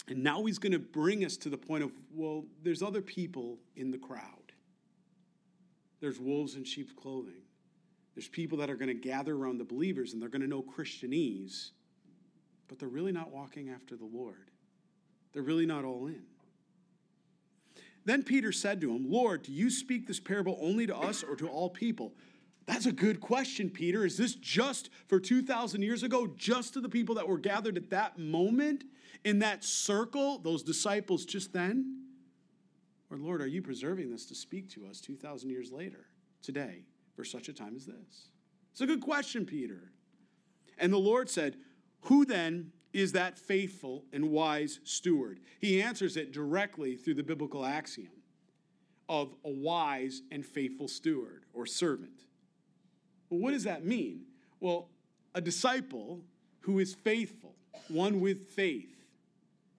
[0.09, 3.57] And now he's going to bring us to the point of, well, there's other people
[3.75, 4.51] in the crowd.
[5.99, 7.41] There's wolves in sheep's clothing.
[8.15, 10.63] There's people that are going to gather around the believers and they're going to know
[10.63, 11.71] Christianese,
[12.67, 14.51] but they're really not walking after the Lord.
[15.33, 16.23] They're really not all in.
[18.07, 21.35] Then Peter said to him, Lord, do you speak this parable only to us or
[21.35, 22.13] to all people?
[22.65, 24.05] That's a good question, Peter.
[24.05, 27.89] Is this just for 2,000 years ago, just to the people that were gathered at
[27.89, 28.85] that moment
[29.25, 32.03] in that circle, those disciples just then?
[33.11, 36.07] Or, Lord, are you preserving this to speak to us 2,000 years later,
[36.41, 38.29] today, for such a time as this?
[38.71, 39.91] It's a good question, Peter.
[40.77, 41.57] And the Lord said,
[42.03, 45.39] Who then is that faithful and wise steward?
[45.59, 48.11] He answers it directly through the biblical axiom
[49.09, 52.23] of a wise and faithful steward or servant.
[53.29, 54.25] Well, what does that mean?
[54.59, 54.89] Well,
[55.35, 56.21] a disciple
[56.61, 57.55] who is faithful,
[57.87, 59.05] one with faith,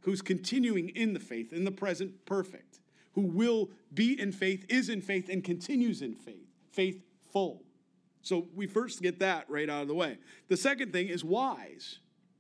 [0.01, 2.81] who's continuing in the faith, in the present, perfect,
[3.13, 7.63] who will be in faith, is in faith, and continues in faith, faithful.
[8.23, 10.19] So we first get that right out of the way.
[10.49, 11.99] The second thing is wise.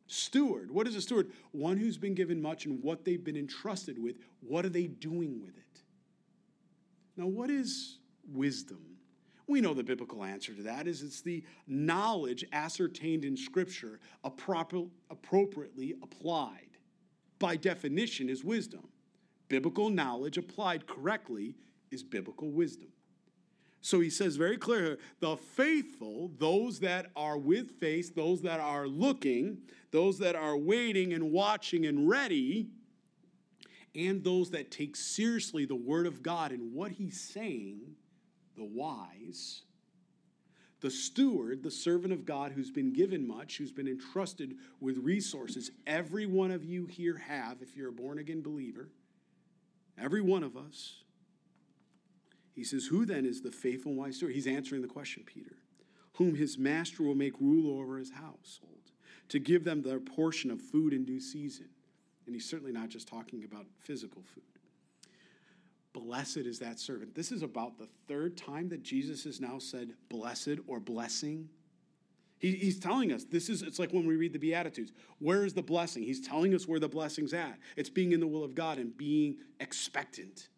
[0.08, 0.70] Steward.
[0.70, 1.30] What is a steward?
[1.52, 4.16] One who's been given much and what they've been entrusted with.
[4.40, 5.82] What are they doing with it?
[7.16, 7.98] Now, what is
[8.32, 8.80] wisdom?
[9.46, 15.94] We know the biblical answer to that is it's the knowledge ascertained in Scripture appropriately
[16.02, 16.68] applied.
[17.38, 18.88] By definition, is wisdom.
[19.48, 21.54] Biblical knowledge applied correctly
[21.90, 22.88] is biblical wisdom.
[23.80, 28.86] So he says very clear the faithful, those that are with faith, those that are
[28.86, 29.58] looking,
[29.90, 32.68] those that are waiting and watching and ready,
[33.94, 37.80] and those that take seriously the word of God and what he's saying
[38.56, 39.62] the wise,
[40.80, 45.70] the steward, the servant of God who's been given much, who's been entrusted with resources.
[45.86, 48.88] Every one of you here have, if you're a born again believer,
[49.96, 50.96] every one of us.
[52.52, 54.34] He says, Who then is the faithful and wise steward?
[54.34, 55.56] He's answering the question, Peter.
[56.14, 58.77] Whom his master will make rule over his household,
[59.28, 61.68] to give them their portion of food in due season.
[62.26, 64.42] And he's certainly not just talking about physical food.
[65.92, 67.14] Blessed is that servant.
[67.14, 71.48] This is about the third time that Jesus has now said blessed or blessing.
[72.38, 74.92] He, he's telling us this is, it's like when we read the Beatitudes.
[75.18, 76.02] Where is the blessing?
[76.02, 77.58] He's telling us where the blessing's at.
[77.76, 80.48] It's being in the will of God and being expectant,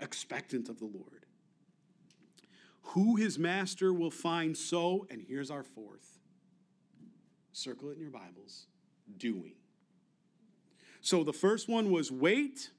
[0.00, 1.26] expectant of the Lord.
[2.90, 6.15] Who his master will find so, and here's our fourth
[7.56, 8.66] circle it in your Bibles
[9.16, 9.54] doing.
[11.00, 12.70] So the first one was wait.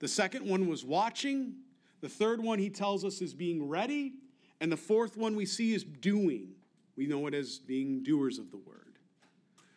[0.00, 1.54] The second one was watching.
[2.00, 4.14] The third one he tells us is being ready.
[4.60, 6.48] And the fourth one we see is doing.
[6.96, 8.98] We know it as being doers of the word.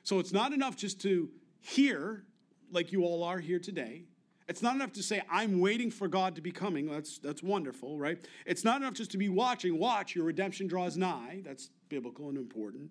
[0.03, 2.23] So it's not enough just to hear,
[2.71, 4.05] like you all are here today.
[4.47, 6.87] It's not enough to say, I'm waiting for God to be coming.
[6.87, 8.17] That's, that's wonderful, right?
[8.47, 9.77] It's not enough just to be watching.
[9.77, 11.41] Watch, your redemption draws nigh.
[11.45, 12.89] That's biblical and important.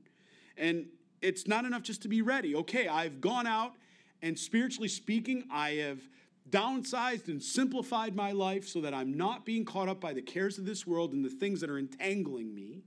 [0.56, 0.86] And
[1.22, 2.54] it's not enough just to be ready.
[2.54, 3.72] Okay, I've gone out,
[4.22, 6.00] and spiritually speaking, I have
[6.50, 10.58] downsized and simplified my life so that I'm not being caught up by the cares
[10.58, 12.82] of this world and the things that are entangling me.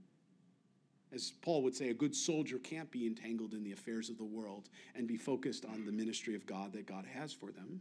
[1.12, 4.24] As Paul would say, a good soldier can't be entangled in the affairs of the
[4.24, 7.80] world and be focused on the ministry of God that God has for them.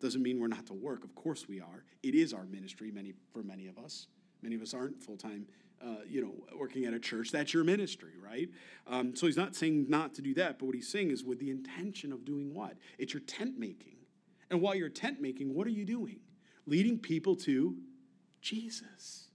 [0.00, 1.02] Doesn't mean we're not to work.
[1.02, 1.84] Of course we are.
[2.02, 4.06] It is our ministry many, for many of us.
[4.42, 5.46] Many of us aren't full time,
[5.84, 7.30] uh, you know, working at a church.
[7.30, 8.48] That's your ministry, right?
[8.86, 11.38] Um, so he's not saying not to do that, but what he's saying is with
[11.38, 12.76] the intention of doing what?
[12.98, 13.96] It's your tent making.
[14.50, 16.20] And while you're tent making, what are you doing?
[16.66, 17.76] Leading people to
[18.42, 19.28] Jesus.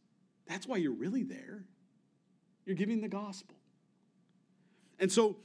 [0.48, 1.66] That's why you're really there.
[2.66, 3.56] You're giving the gospel.
[5.00, 5.38] And so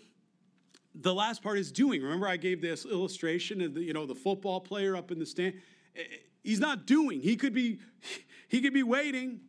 [0.94, 2.02] the last part is doing.
[2.02, 5.26] Remember, I gave this illustration of the, you know, the football player up in the
[5.26, 5.54] stand.
[5.96, 7.20] Eh, eh, he's not doing.
[7.20, 7.78] He could be,
[8.48, 9.40] he could be waiting.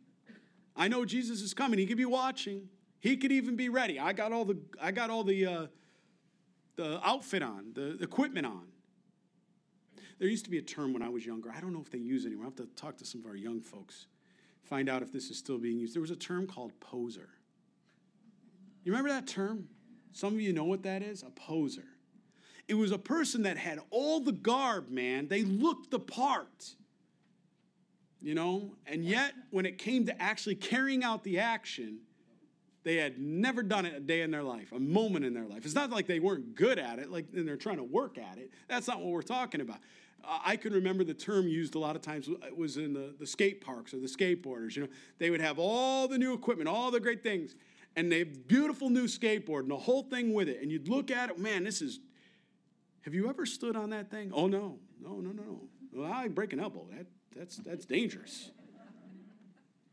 [0.76, 1.78] I know Jesus is coming.
[1.78, 2.68] He could be watching.
[3.00, 3.98] He could even be ready.
[3.98, 5.66] I got all the, I got all the, uh,
[6.76, 8.66] the outfit on, the equipment on.
[10.18, 11.50] There used to be a term when I was younger.
[11.50, 12.44] I don't know if they use it anymore.
[12.44, 14.06] I have to talk to some of our young folks,
[14.62, 15.94] find out if this is still being used.
[15.94, 17.28] There was a term called poser.
[18.84, 19.68] You remember that term?
[20.12, 21.22] Some of you know what that is?
[21.22, 21.86] A poser.
[22.68, 25.28] It was a person that had all the garb, man.
[25.28, 26.76] They looked the part.
[28.22, 28.70] You know?
[28.86, 31.98] And yet, when it came to actually carrying out the action,
[32.84, 35.64] they had never done it a day in their life, a moment in their life.
[35.64, 38.38] It's not like they weren't good at it, like and they're trying to work at
[38.38, 38.50] it.
[38.68, 39.78] That's not what we're talking about.
[40.24, 43.26] I can remember the term used a lot of times it was in the, the
[43.26, 44.76] skate parks or the skateboarders.
[44.76, 47.56] You know, they would have all the new equipment, all the great things,
[47.96, 50.62] and they beautiful new skateboard and the whole thing with it.
[50.62, 51.98] And you'd look at it, man, this is
[53.02, 54.30] Have you ever stood on that thing?
[54.32, 55.60] Oh, no, no, no, no, no.
[55.92, 56.86] Well, I break an elbow.
[56.90, 58.50] That, that's, that's dangerous.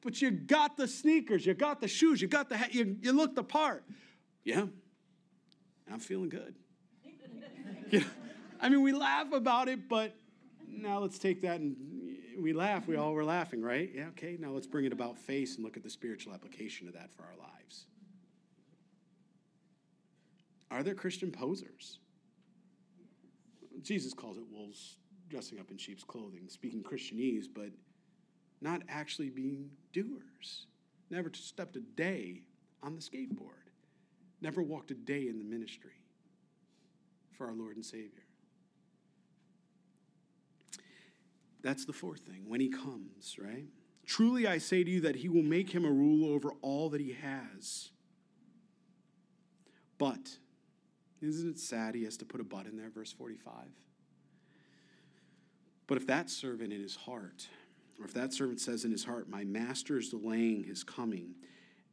[0.01, 3.11] But you got the sneakers, you got the shoes, you got the hat, you, you
[3.11, 3.83] look the part.
[4.45, 4.65] Yeah,
[5.91, 6.55] I'm feeling good.
[8.61, 10.15] I mean, we laugh about it, but
[10.67, 11.75] now let's take that and
[12.37, 12.87] we laugh.
[12.87, 13.91] We all were laughing, right?
[13.93, 16.93] Yeah, okay, now let's bring it about face and look at the spiritual application of
[16.93, 17.85] that for our lives.
[20.71, 21.99] Are there Christian posers?
[23.81, 24.97] Jesus calls it wolves
[25.29, 27.69] dressing up in sheep's clothing, speaking Christianese, but
[28.61, 30.67] not actually being doers.
[31.09, 32.41] Never stepped a day
[32.83, 33.69] on the skateboard,
[34.41, 36.03] never walked a day in the ministry
[37.31, 38.23] for our Lord and Savior.
[41.61, 42.43] That's the fourth thing.
[42.47, 43.65] When he comes, right?
[44.05, 47.01] Truly I say to you that he will make him a ruler over all that
[47.01, 47.91] he has.
[49.97, 50.37] But,
[51.21, 53.53] isn't it sad he has to put a but in there, verse 45?
[55.89, 57.47] But if that servant in his heart,
[57.99, 61.33] or if that servant says in his heart, My master is delaying his coming,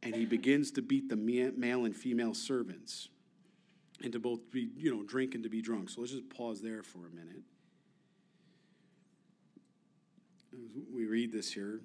[0.03, 3.09] and he begins to beat the male and female servants,
[4.03, 5.89] and to both be, you know, drink and to be drunk.
[5.89, 7.41] So let's just pause there for a minute.
[10.93, 11.81] we read this here,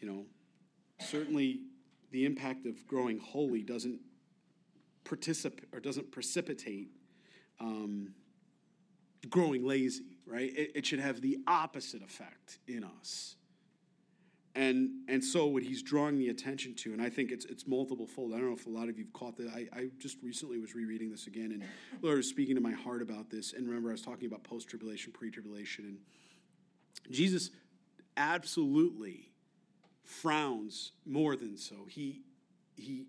[0.00, 0.24] you know,
[1.00, 1.60] certainly
[2.12, 4.00] the impact of growing holy doesn't
[5.04, 6.88] participate or doesn't precipitate
[7.58, 8.14] um,
[9.28, 10.52] growing lazy, right?
[10.56, 13.36] It, it, should have the opposite effect in us.
[14.54, 18.06] And, and so what he's drawing the attention to, and I think it's, it's multiple
[18.06, 18.32] fold.
[18.32, 19.48] I don't know if a lot of you've caught that.
[19.48, 21.62] I, I just recently was rereading this again, and
[22.02, 23.52] Lord was speaking to my heart about this.
[23.52, 25.98] And remember, I was talking about post tribulation, pre tribulation, and
[27.12, 27.50] Jesus
[28.16, 29.30] absolutely
[30.04, 31.86] frowns more than so.
[31.88, 32.22] He,
[32.76, 33.06] he,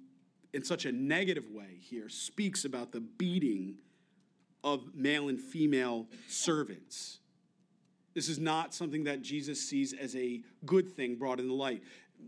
[0.53, 3.77] in such a negative way here, speaks about the beating
[4.63, 7.19] of male and female servants.
[8.13, 11.83] This is not something that Jesus sees as a good thing brought in the light.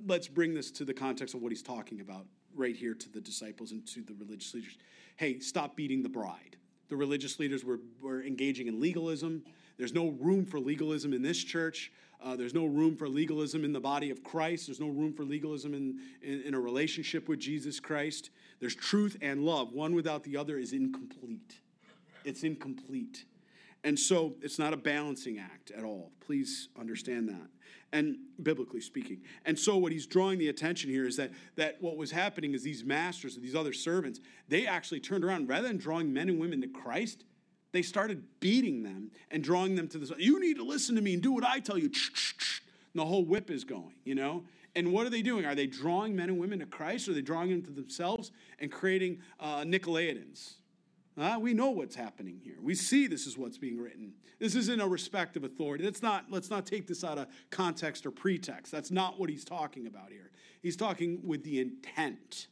[0.06, 2.26] Let's bring this to the context of what he's talking about
[2.56, 4.78] right here to the disciples and to the religious leaders.
[5.18, 6.58] Hey, stop beating the bride.
[6.90, 9.44] The religious leaders were, were engaging in legalism.
[9.78, 11.92] There's no room for legalism in this church.
[12.24, 14.68] Uh, there's no room for legalism in the body of Christ.
[14.68, 18.30] There's no room for legalism in, in, in, a relationship with Jesus Christ.
[18.62, 19.74] There's truth and love.
[19.74, 21.60] One without the other is incomplete.
[22.26, 23.26] It's incomplete.
[23.84, 26.12] And so it's not a balancing act at all.
[26.26, 27.50] Please understand that.
[27.92, 29.22] And biblically speaking.
[29.46, 32.64] And so what he's drawing the attention here is that, that what was happening is
[32.64, 36.40] these masters, and these other servants, they actually turned around rather than drawing men and
[36.40, 37.26] women to Christ,
[37.72, 40.12] they started beating them and drawing them to this.
[40.18, 41.86] You need to listen to me and do what I tell you.
[41.86, 41.94] And
[42.96, 44.44] the whole whip is going, you know?
[44.76, 45.46] And what are they doing?
[45.46, 47.08] Are they drawing men and women to Christ?
[47.10, 50.54] Are they drawing them to themselves and creating uh, Nicolaitans?
[51.16, 52.58] Uh, we know what's happening here.
[52.62, 54.14] We see this is what's being written.
[54.40, 55.84] This isn't a respect of authority.
[55.84, 58.72] Let's not, let's not take this out of context or pretext.
[58.72, 60.32] That's not what he's talking about here.
[60.62, 62.48] He's talking with the intent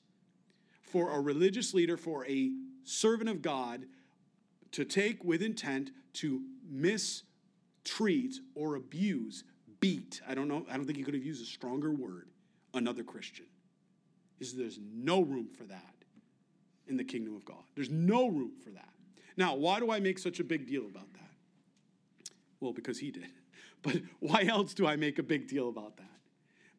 [0.84, 2.52] for a religious leader, for a
[2.84, 3.86] servant of God
[4.74, 9.44] to take with intent to mistreat or abuse,
[9.80, 10.22] beat.
[10.28, 12.28] I don't know, I don't think he could have used a stronger word,
[12.74, 13.46] another Christian.
[14.40, 15.91] Is there's no room for that
[16.92, 17.64] in the kingdom of God.
[17.76, 18.90] There's no room for that.
[19.38, 21.32] Now, why do I make such a big deal about that?
[22.60, 23.26] Well, because he did.
[23.84, 26.20] But why else do I make a big deal about that?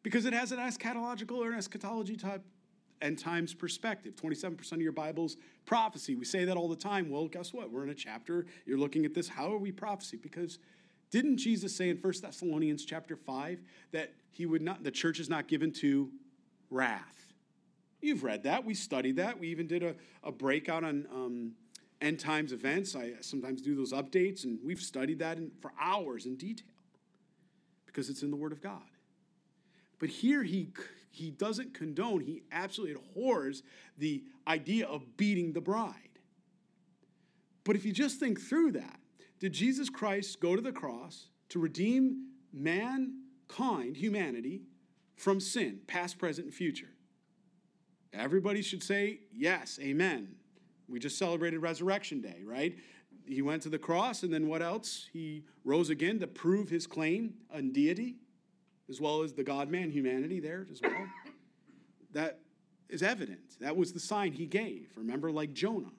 [0.03, 2.41] Because it has an eschatological or an eschatology type
[3.01, 4.15] end times perspective.
[4.15, 5.35] 27% of your Bible's
[5.65, 6.15] prophecy.
[6.15, 7.09] We say that all the time.
[7.09, 7.69] Well, guess what?
[7.69, 8.45] We're in a chapter.
[8.65, 9.27] You're looking at this.
[9.27, 10.15] How are we prophecy?
[10.15, 10.59] Because
[11.11, 13.59] didn't Jesus say in 1 Thessalonians chapter 5
[13.91, 16.09] that he would not the church is not given to
[16.69, 17.32] wrath?
[18.03, 18.65] You've read that.
[18.65, 19.39] We studied that.
[19.39, 21.51] We even did a, a breakout on um,
[22.01, 22.95] end times events.
[22.95, 26.67] I sometimes do those updates, and we've studied that in, for hours in detail
[27.85, 28.81] because it's in the Word of God.
[29.99, 30.73] But here he
[31.11, 33.63] he doesn't condone, he absolutely abhors
[33.97, 35.93] the idea of beating the bride.
[37.63, 38.99] But if you just think through that,
[39.39, 44.63] did Jesus Christ go to the cross to redeem mankind, humanity,
[45.15, 46.89] from sin, past, present, and future?
[48.13, 50.35] Everybody should say yes, amen.
[50.87, 52.77] We just celebrated Resurrection Day, right?
[53.25, 55.09] He went to the cross, and then what else?
[55.11, 58.17] He rose again to prove his claim on deity
[58.89, 60.91] as well as the God man humanity there as well.
[62.11, 62.41] That
[62.89, 63.59] is evident.
[63.59, 64.91] That was the sign he gave.
[64.95, 65.89] Remember, like Jonah,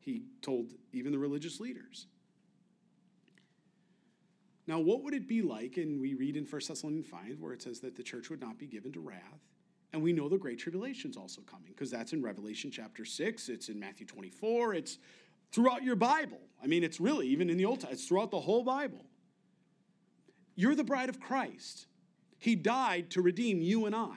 [0.00, 2.08] he told even the religious leaders.
[4.66, 5.76] Now, what would it be like?
[5.76, 8.58] And we read in 1 Thessalonians 5 where it says that the church would not
[8.58, 9.20] be given to wrath.
[9.92, 13.48] And we know the Great Tribulation is also coming because that's in Revelation chapter 6,
[13.48, 14.98] it's in Matthew 24, it's
[15.52, 16.40] throughout your Bible.
[16.62, 19.04] I mean, it's really even in the Old Testament, it's throughout the whole Bible.
[20.54, 21.86] You're the bride of Christ.
[22.38, 24.16] He died to redeem you and I,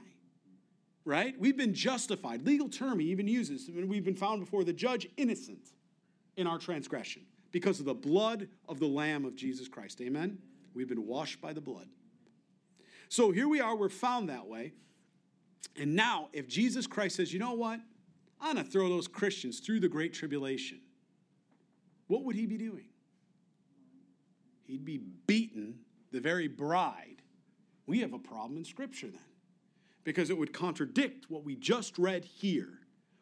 [1.03, 1.35] right?
[1.37, 2.45] We've been justified.
[2.45, 3.69] Legal term he even uses.
[3.69, 5.69] We've been found before the judge innocent
[6.37, 10.01] in our transgression because of the blood of the Lamb of Jesus Christ.
[10.01, 10.39] Amen?
[10.73, 11.87] We've been washed by the blood.
[13.09, 14.73] So here we are, we're found that way.
[15.79, 17.79] And now, if Jesus Christ says, you know what?
[18.39, 20.79] I'm going to throw those Christians through the great tribulation,
[22.07, 22.89] what would he be doing?
[24.63, 25.75] He'd be beating
[26.11, 27.21] the very bride.
[27.87, 29.19] We have a problem in Scripture then,
[30.03, 32.79] because it would contradict what we just read here,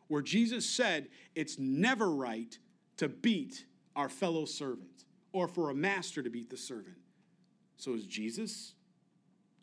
[0.07, 2.57] where Jesus said it's never right
[2.97, 3.65] to beat
[3.95, 6.97] our fellow servant or for a master to beat the servant.
[7.77, 8.73] So is Jesus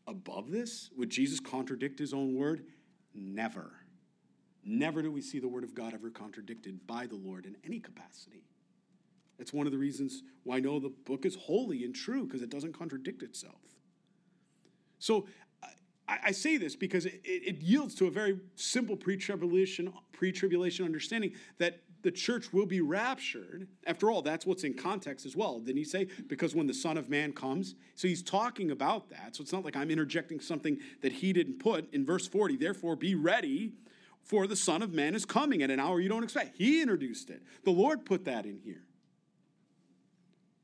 [0.06, 0.90] above this?
[0.96, 2.64] Would Jesus contradict his own word?
[3.14, 3.72] Never.
[4.64, 7.80] Never do we see the word of God ever contradicted by the Lord in any
[7.80, 8.44] capacity.
[9.38, 12.42] That's one of the reasons why I know the book is holy and true because
[12.42, 13.60] it doesn't contradict itself.
[14.98, 15.26] So
[16.06, 21.32] I, I say this because it, it, yields to a very simple pre-tribulation, pre-tribulation understanding
[21.56, 23.68] that the church will be raptured.
[23.86, 25.58] After all, that's what's in context as well.
[25.58, 26.08] Didn't he say?
[26.28, 27.74] Because when the Son of Man comes.
[27.94, 29.36] So he's talking about that.
[29.36, 32.56] So it's not like I'm interjecting something that he didn't put in verse 40.
[32.56, 33.72] Therefore, be ready,
[34.22, 36.56] for the Son of Man is coming at an hour you don't expect.
[36.56, 37.42] He introduced it.
[37.64, 38.84] The Lord put that in here.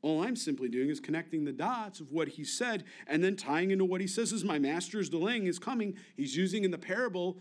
[0.03, 3.72] All I'm simply doing is connecting the dots of what he said and then tying
[3.72, 5.95] into what he says is my master is delaying his coming.
[6.16, 7.39] He's using in the parable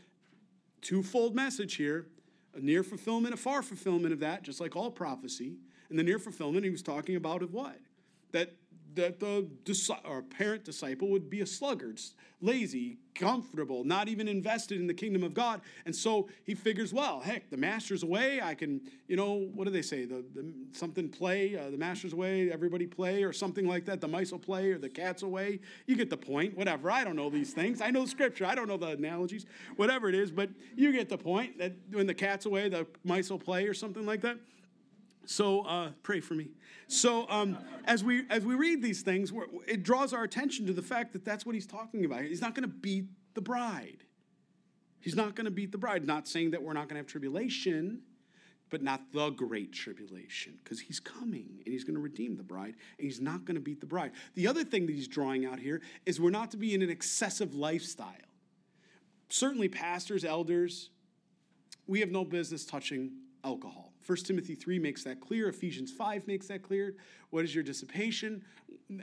[0.82, 2.08] twofold message here
[2.56, 5.58] a near fulfillment, a far fulfillment of that, just like all prophecy.
[5.90, 7.78] And the near fulfillment, he was talking about of what?
[8.32, 8.54] That
[8.96, 9.48] that the
[10.06, 12.00] or parent disciple would be a sluggard,
[12.42, 15.62] lazy, comfortable, not even invested in the kingdom of God.
[15.86, 18.42] And so he figures, well, heck, the master's away.
[18.42, 20.06] I can, you know, what do they say?
[20.06, 24.02] The, the something play, uh, the master's away, everybody play, or something like that.
[24.02, 25.60] The mice will play, or the cat's away.
[25.88, 26.58] You get the point.
[26.58, 26.92] Whatever.
[26.92, 27.82] I don't know these things.
[27.82, 28.46] I know scripture.
[28.46, 29.46] I don't know the analogies.
[29.78, 31.58] Whatever it is, but you get the point.
[31.58, 34.38] That when the cat's away, the mice will play, or something like that.
[35.26, 36.50] So uh, pray for me.
[36.88, 39.34] So um, as we as we read these things,
[39.68, 42.24] it draws our attention to the fact that that's what he's talking about.
[42.24, 44.04] He's not going to beat the bride.
[45.00, 46.06] He's not going to beat the bride.
[46.06, 48.02] Not saying that we're not going to have tribulation,
[48.70, 52.76] but not the great tribulation, because he's coming and he's going to redeem the bride,
[52.98, 54.12] and he's not going to beat the bride.
[54.34, 56.90] The other thing that he's drawing out here is we're not to be in an
[56.90, 58.10] excessive lifestyle.
[59.30, 60.90] Certainly, pastors, elders,
[61.88, 63.12] we have no business touching
[63.44, 63.85] alcohol.
[64.06, 65.50] 1 Timothy 3 makes that clear.
[65.50, 66.96] Ephesians 5 makes that clear.
[67.32, 68.44] What is your dissipation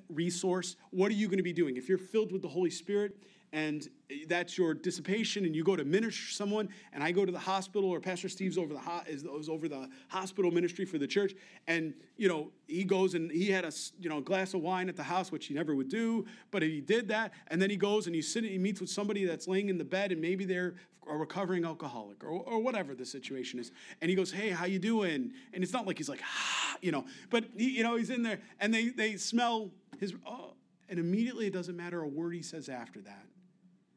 [0.08, 0.76] resource?
[0.90, 1.76] What are you going to be doing?
[1.76, 3.16] If you're filled with the Holy Spirit
[3.52, 3.88] and
[4.28, 7.90] that's your dissipation and you go to minister someone and i go to the hospital
[7.90, 11.34] or pastor steve's over the ho- is, is over the hospital ministry for the church
[11.66, 14.96] and you know he goes and he had a you know glass of wine at
[14.96, 18.06] the house which he never would do but he did that and then he goes
[18.06, 20.74] and he sit he meets with somebody that's laying in the bed and maybe they're
[21.10, 24.78] a recovering alcoholic or, or whatever the situation is and he goes hey how you
[24.78, 25.32] doing?
[25.52, 28.22] And it's not like he's like ah, you know but he, you know he's in
[28.22, 30.54] there and they they smell his oh,
[30.88, 33.26] and immediately it doesn't matter a word he says after that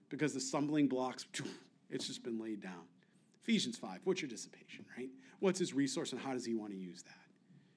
[0.09, 1.25] because the stumbling blocks,
[1.89, 2.83] it's just been laid down.
[3.43, 5.09] Ephesians 5, what's your dissipation, right?
[5.39, 7.13] What's his resource and how does he want to use that?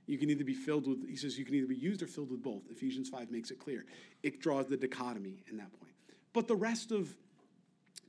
[0.07, 2.31] You can either be filled with, he says, you can either be used or filled
[2.31, 2.63] with both.
[2.71, 3.85] Ephesians 5 makes it clear.
[4.23, 5.93] It draws the dichotomy in that point.
[6.33, 7.15] But the rest of,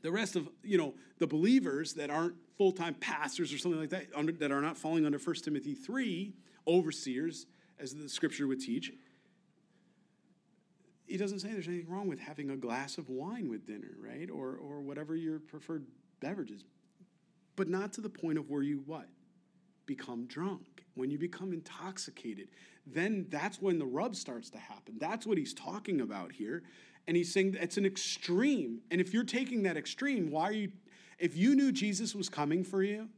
[0.02, 4.06] the rest of, you know, the believers that aren't full-time pastors or something like that,
[4.16, 6.34] under, that are not falling under 1 Timothy 3,
[6.66, 7.48] overseers,
[7.80, 8.94] as the scripture would teach,
[11.10, 14.30] he doesn't say there's anything wrong with having a glass of wine with dinner, right?
[14.30, 15.86] Or, or whatever your preferred
[16.20, 16.64] beverages.
[17.56, 19.08] But not to the point of where you what?
[19.86, 20.86] Become drunk.
[20.94, 22.50] When you become intoxicated,
[22.86, 24.96] then that's when the rub starts to happen.
[25.00, 26.64] That's what he's talking about here.
[27.08, 28.82] And he's saying it's an extreme.
[28.92, 30.72] And if you're taking that extreme, why are you,
[31.18, 33.10] if you knew Jesus was coming for you,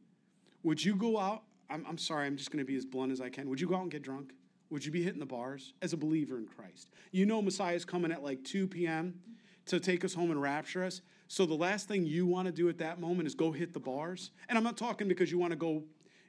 [0.63, 1.43] would you go out?
[1.69, 3.49] I'm, I'm sorry, I'm just going to be as blunt as I can.
[3.49, 4.31] Would you go out and get drunk?
[4.71, 6.89] Would you be hitting the bars as a believer in Christ?
[7.11, 9.19] You know Messiah is coming at like 2 p.m.
[9.65, 11.01] to take us home and rapture us.
[11.27, 13.79] So the last thing you want to do at that moment is go hit the
[13.79, 14.31] bars.
[14.49, 15.83] And I'm not talking because you want to go,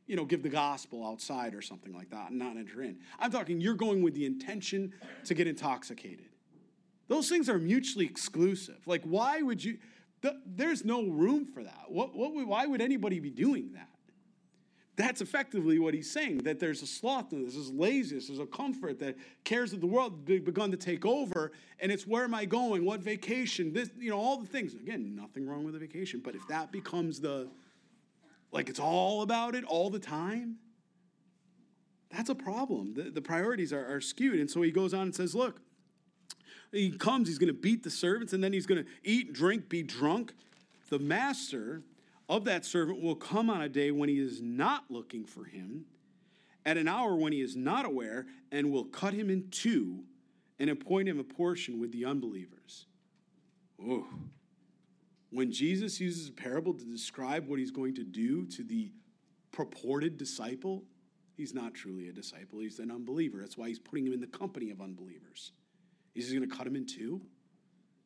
[0.07, 2.99] you know, give the gospel outside or something like that and not enter in.
[3.19, 4.93] I'm talking you're going with the intention
[5.25, 6.27] to get intoxicated.
[7.07, 8.79] Those things are mutually exclusive.
[8.87, 9.79] Like, why would you?
[10.47, 11.87] there's no room for that.
[11.89, 13.89] What, what, why would anybody be doing that?
[14.97, 19.17] That's effectively what he's saying that there's a slothfulness, there's laziness, there's a comfort that
[19.45, 22.85] cares of the world begun to take over, and it's where am I going?
[22.85, 23.73] What vacation?
[23.73, 24.75] This, you know, all the things.
[24.75, 27.49] Again, nothing wrong with a vacation, but if that becomes the
[28.53, 30.59] like it's all about it all the time,
[32.11, 32.95] That's a problem.
[32.95, 34.39] The, the priorities are, are skewed.
[34.39, 35.61] And so he goes on and says, Look,
[36.71, 39.69] he comes, he's going to beat the servants, and then he's going to eat, drink,
[39.69, 40.35] be drunk.
[40.91, 41.83] The master
[42.33, 45.85] of that servant will come on a day when he is not looking for him,
[46.65, 50.05] at an hour when he is not aware, and will cut him in two
[50.59, 52.87] and appoint him a portion with the unbelievers.
[53.87, 54.07] Oh.
[55.31, 58.93] When Jesus uses a parable to describe what he's going to do to the
[59.51, 60.85] purported disciple,
[61.37, 62.61] he's not truly a disciple.
[62.61, 63.41] He's an unbeliever.
[63.41, 65.53] That's why he's putting him in the company of unbelievers.
[66.15, 67.21] He's going to cut him in two.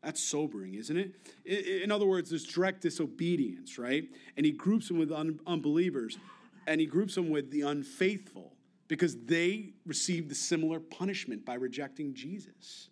[0.06, 1.82] That's sobering, isn't it?
[1.82, 4.04] In other words, there's direct disobedience, right?
[4.36, 6.16] And he groups them with un- unbelievers
[6.68, 8.52] and he groups them with the unfaithful
[8.86, 12.88] because they received the similar punishment by rejecting Jesus.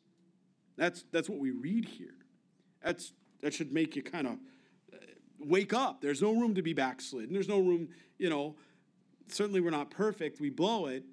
[0.77, 2.17] That's, that's what we read here.
[2.83, 3.13] That's,
[3.43, 4.33] that should make you kind of
[4.93, 4.97] uh,
[5.39, 6.01] wake up.
[6.01, 7.33] There's no room to be backslidden.
[7.33, 8.57] There's no room, you know,
[9.29, 10.41] certainly we're not perfect.
[10.41, 11.05] We blow it.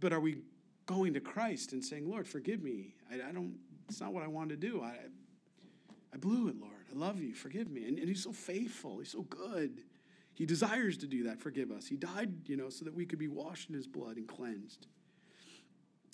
[0.00, 0.42] But are we
[0.84, 2.92] going to Christ and saying, Lord, forgive me?
[3.10, 3.54] I, I don't,
[3.88, 4.82] it's not what I wanted to do.
[4.82, 4.96] I,
[6.12, 6.72] I blew it, Lord.
[6.90, 7.34] I love you.
[7.34, 7.86] Forgive me.
[7.86, 8.98] And, and he's so faithful.
[8.98, 9.82] He's so good.
[10.34, 11.40] He desires to do that.
[11.40, 11.86] Forgive us.
[11.86, 14.86] He died, you know, so that we could be washed in his blood and cleansed.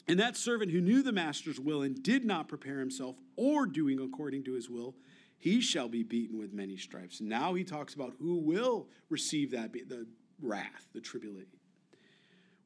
[0.08, 3.98] And that servant who knew the master's will and did not prepare himself or doing
[4.00, 4.94] according to his will,
[5.38, 7.20] he shall be beaten with many stripes.
[7.20, 10.06] Now he talks about who will receive that the
[10.40, 11.58] wrath, the tribulation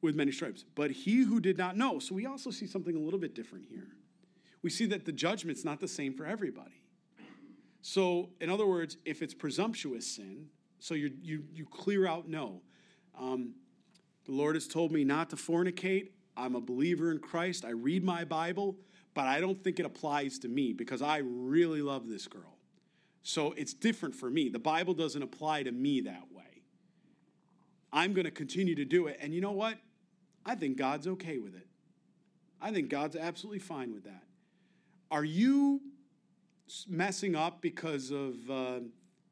[0.02, 0.64] with many stripes.
[0.74, 1.98] But he who did not know.
[1.98, 3.88] So we also see something a little bit different here.
[4.62, 6.79] We see that the judgment's not the same for everybody.
[7.82, 10.46] So, in other words, if it's presumptuous sin,
[10.78, 12.62] so you you you clear out no.
[13.18, 13.54] Um,
[14.26, 16.08] the Lord has told me not to fornicate.
[16.36, 17.64] I'm a believer in Christ.
[17.64, 18.76] I read my Bible,
[19.14, 22.56] but I don't think it applies to me because I really love this girl.
[23.22, 24.48] So it's different for me.
[24.48, 26.62] The Bible doesn't apply to me that way.
[27.92, 29.18] I'm going to continue to do it.
[29.20, 29.76] And you know what?
[30.46, 31.66] I think God's okay with it.
[32.60, 34.22] I think God's absolutely fine with that.
[35.10, 35.80] Are you
[36.88, 38.80] messing up because of uh,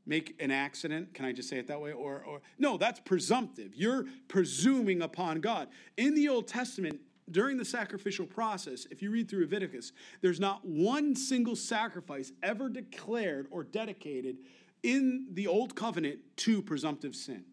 [0.07, 1.15] make an accident?
[1.15, 1.93] Can I just say it that way?
[1.93, 3.75] Or, or no, that's presumptive.
[3.75, 5.69] You're presuming upon God.
[5.97, 10.65] In the Old Testament, during the sacrificial process, if you read through Leviticus, there's not
[10.65, 14.39] one single sacrifice ever declared or dedicated
[14.83, 17.45] in the Old Covenant to presumptive sin.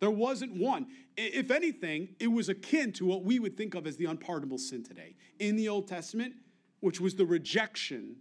[0.00, 0.86] There wasn't one.
[1.16, 4.82] If anything, it was akin to what we would think of as the unpardonable sin
[4.82, 6.34] today in the Old Testament,
[6.80, 8.16] which was the rejection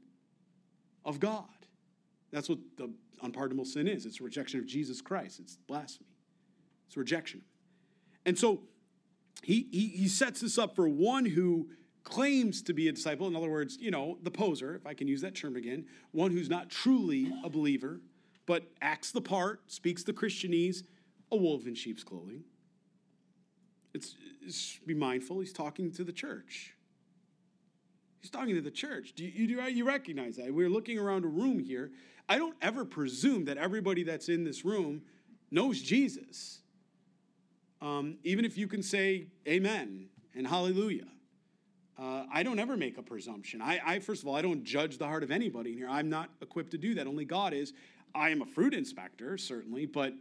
[1.05, 1.45] of God.
[2.31, 2.91] That's what the
[3.21, 6.09] unpardonable sin is it's rejection of Jesus Christ, it's blasphemy,
[6.87, 7.41] it's rejection.
[8.25, 8.61] And so
[9.43, 11.69] he, he, he sets this up for one who
[12.03, 13.27] claims to be a disciple.
[13.27, 16.31] In other words, you know, the poser, if I can use that term again, one
[16.31, 17.99] who's not truly a believer,
[18.45, 20.83] but acts the part, speaks the Christianese,
[21.31, 22.43] a wolf in sheep's clothing.
[23.93, 26.73] It's, it's be mindful, he's talking to the church.
[28.21, 29.13] He's talking to the church.
[29.15, 30.53] Do you, you, you recognize that?
[30.53, 31.91] We're looking around a room here.
[32.29, 35.01] I don't ever presume that everybody that's in this room
[35.49, 36.61] knows Jesus.
[37.81, 40.05] Um, even if you can say amen
[40.35, 41.07] and hallelujah.
[41.99, 43.61] Uh, I don't ever make a presumption.
[43.61, 45.89] I, I, first of all, I don't judge the heart of anybody in here.
[45.89, 47.07] I'm not equipped to do that.
[47.07, 47.73] Only God is.
[48.13, 50.13] I am a fruit inspector, certainly, but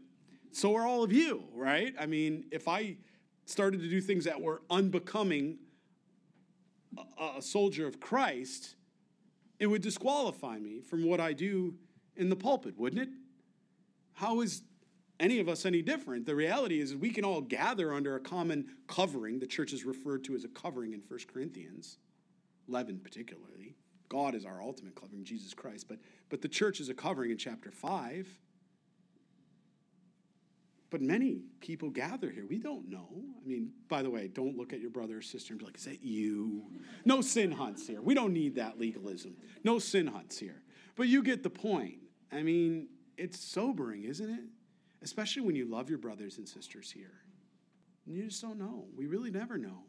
[0.52, 1.94] so are all of you, right?
[1.98, 2.96] I mean, if I
[3.44, 5.58] started to do things that were unbecoming
[6.96, 8.76] a, a soldier of Christ,
[9.58, 11.74] it would disqualify me from what I do
[12.16, 13.08] in the pulpit, wouldn't it?
[14.14, 14.62] How is
[15.18, 16.26] any of us any different?
[16.26, 19.38] The reality is we can all gather under a common covering.
[19.38, 21.98] The church is referred to as a covering in 1 Corinthians
[22.68, 23.76] 11 particularly.
[24.08, 25.86] God is our ultimate covering, Jesus Christ.
[25.88, 28.28] But, but the church is a covering in chapter 5.
[30.90, 32.44] But many people gather here.
[32.46, 33.08] We don't know.
[33.12, 35.76] I mean, by the way, don't look at your brother or sister and be like,
[35.76, 36.64] is that you?
[37.04, 38.02] No sin hunts here.
[38.02, 39.36] We don't need that legalism.
[39.62, 40.62] No sin hunts here.
[40.96, 41.98] But you get the point.
[42.32, 44.44] I mean, it's sobering, isn't it?
[45.02, 47.22] Especially when you love your brothers and sisters here.
[48.06, 48.86] And you just don't know.
[48.96, 49.84] We really never know.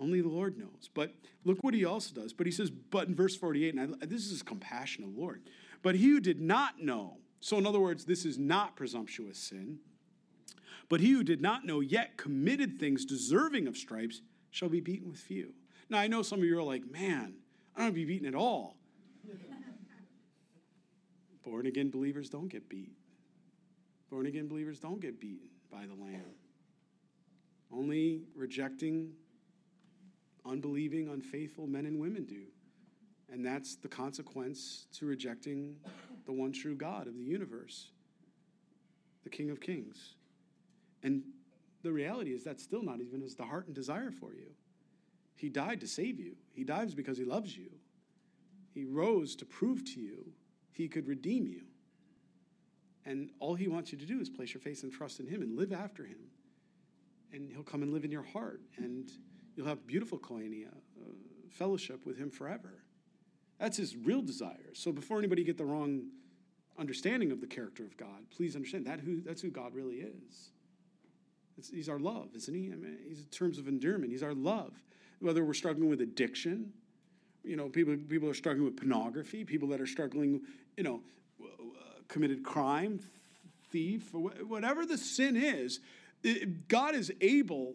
[0.00, 0.90] Only the Lord knows.
[0.92, 1.14] But
[1.44, 2.32] look what he also does.
[2.32, 5.42] But he says, but in verse 48, and I, this is compassion of the Lord.
[5.82, 9.78] But he who did not know, so, in other words, this is not presumptuous sin.
[10.88, 15.08] But he who did not know yet committed things deserving of stripes shall be beaten
[15.08, 15.52] with few.
[15.88, 17.34] Now, I know some of you are like, man,
[17.76, 18.76] I don't be beaten at all.
[21.44, 22.92] Born again believers don't get beat.
[24.10, 26.34] Born again believers don't get beaten by the Lamb.
[27.70, 29.12] Only rejecting,
[30.46, 32.46] unbelieving, unfaithful men and women do.
[33.30, 35.76] And that's the consequence to rejecting
[36.24, 37.90] the one true God of the universe,
[39.24, 40.14] the King of Kings.
[41.02, 41.22] And
[41.82, 44.50] the reality is that's still not even his the heart and desire for you.
[45.36, 46.36] He died to save you.
[46.52, 47.70] He dies because he loves you.
[48.74, 50.32] He rose to prove to you
[50.72, 51.62] he could redeem you.
[53.04, 55.42] And all he wants you to do is place your faith and trust in him
[55.42, 56.18] and live after him.
[57.32, 58.60] And he'll come and live in your heart.
[58.76, 59.10] And
[59.56, 61.10] you'll have beautiful koinonia, uh,
[61.50, 62.74] fellowship with him forever.
[63.58, 64.72] That's his real desire.
[64.74, 66.02] So before anybody get the wrong
[66.78, 70.50] understanding of the character of God, please understand that who, that's who God really is.
[71.56, 72.70] It's, he's our love, isn't he?
[72.72, 74.12] I mean, he's in terms of endearment.
[74.12, 74.72] He's our love.
[75.20, 76.72] Whether we're struggling with addiction,
[77.42, 80.42] you know, people people are struggling with pornography, people that are struggling,
[80.76, 81.00] you know,
[81.42, 81.46] uh,
[82.06, 83.00] committed crime,
[83.70, 85.80] thief, whatever the sin is,
[86.22, 87.74] it, God is able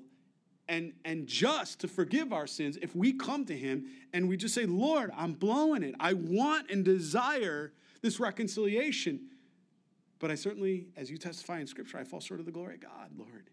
[0.68, 4.56] and, and just to forgive our sins if we come to Him and we just
[4.56, 5.96] say, Lord, I'm blowing it.
[6.00, 9.28] I want and desire this reconciliation.
[10.20, 12.82] But I certainly, as you testify in Scripture, I fall short of the glory of
[12.82, 13.50] God, Lord.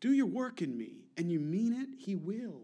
[0.00, 2.62] Do your work in me, and you mean it, He will.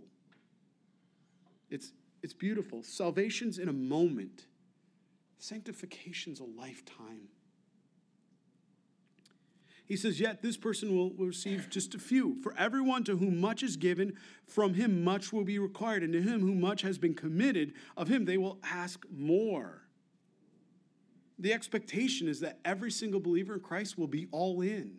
[1.70, 1.92] It's,
[2.22, 2.82] it's beautiful.
[2.82, 4.46] Salvation's in a moment,
[5.38, 7.28] sanctification's a lifetime.
[9.90, 12.36] He says, Yet this person will, receive just a few.
[12.44, 14.12] For everyone to whom much is given,
[14.46, 16.04] from him much will be required.
[16.04, 19.82] And to him who much has been committed, of him they will ask more.
[21.40, 24.98] The expectation is that every single believer in Christ will be all in.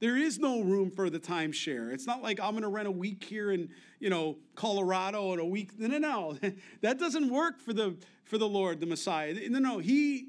[0.00, 1.92] There is no room for the timeshare.
[1.92, 3.68] It's not like I'm going to rent a week here in,
[4.00, 5.78] you know, Colorado and a week.
[5.78, 6.38] No, no, no.
[6.80, 9.34] that doesn't work for the for the Lord, the Messiah.
[9.50, 9.78] No, no.
[9.78, 10.28] He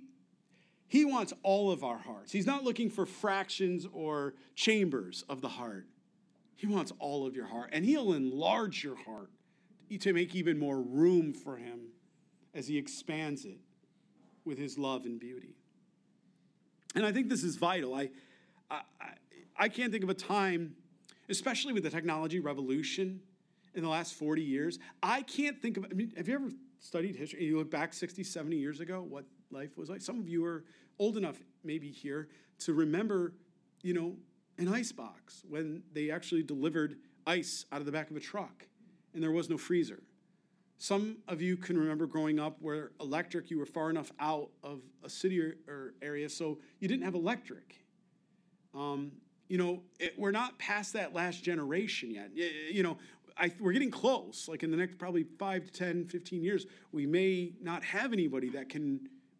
[0.87, 2.31] he wants all of our hearts.
[2.31, 5.85] He's not looking for fractions or chambers of the heart.
[6.55, 9.29] He wants all of your heart, and He'll enlarge your heart
[9.99, 11.89] to make even more room for Him
[12.53, 13.59] as He expands it
[14.45, 15.55] with His love and beauty.
[16.95, 17.93] And I think this is vital.
[17.93, 18.09] I,
[18.71, 18.81] I,
[19.57, 20.75] I can't think of a time,
[21.29, 23.19] especially with the technology revolution
[23.75, 27.15] in the last 40 years, I can't think of, I mean, have you ever studied
[27.15, 27.43] history?
[27.43, 30.01] You look back 60, 70 years ago, what life was like.
[30.01, 30.63] Some of you are
[30.99, 32.29] old enough, maybe here,
[32.59, 33.33] to remember,
[33.81, 34.15] you know,
[34.57, 38.67] an ice box when they actually delivered ice out of the back of a truck
[39.13, 40.03] and there was no freezer.
[40.77, 44.81] Some of you can remember growing up where electric, you were far enough out of
[45.03, 47.83] a city or, or area, so you didn't have electric.
[48.75, 49.11] Um,
[49.47, 52.29] you know, it, we're not past that last generation yet.
[52.35, 52.97] You know,
[53.35, 54.47] I, we're getting close.
[54.47, 58.49] Like in the next probably five to 10, 15 years, we may not have anybody
[58.49, 58.99] that can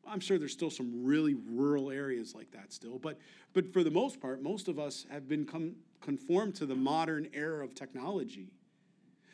[0.10, 3.18] I'm sure there's still some really rural areas like that still, but
[3.54, 7.28] but for the most part, most of us have been com- conformed to the modern
[7.34, 8.52] era of technology.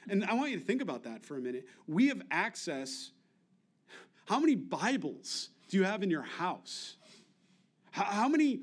[0.10, 1.66] And I want you to think about that for a minute.
[1.88, 3.12] We have access.
[4.26, 6.98] How many Bibles do you have in your house?
[7.92, 8.62] How, how many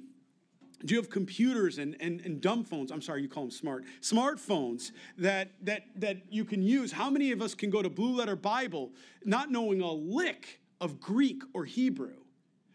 [0.85, 2.91] do you have computers and, and, and dumb phones?
[2.91, 3.85] I'm sorry, you call them smart.
[4.01, 6.93] Smartphones that, that, that you can use.
[6.93, 8.93] How many of us can go to Blue Letter Bible
[9.25, 12.17] not knowing a lick of Greek or Hebrew,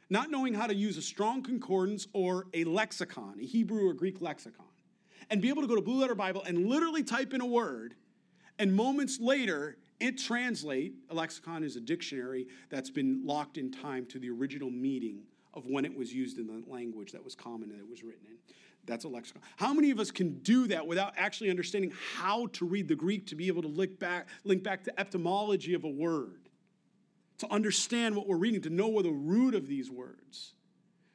[0.10, 4.22] not knowing how to use a strong concordance or a lexicon, a Hebrew or Greek
[4.22, 4.66] lexicon,
[5.30, 7.96] and be able to go to Blue Letter Bible and literally type in a word,
[8.60, 10.94] and moments later, it translate.
[11.10, 15.66] A lexicon is a dictionary that's been locked in time to the original meaning of
[15.66, 18.36] when it was used in the language that was common and it was written in.
[18.86, 19.42] That's a lexicon.
[19.56, 23.26] How many of us can do that without actually understanding how to read the Greek
[23.28, 26.45] to be able to link back, link back to etymology of a word?
[27.40, 30.54] To understand what we're reading, to know what the root of these words.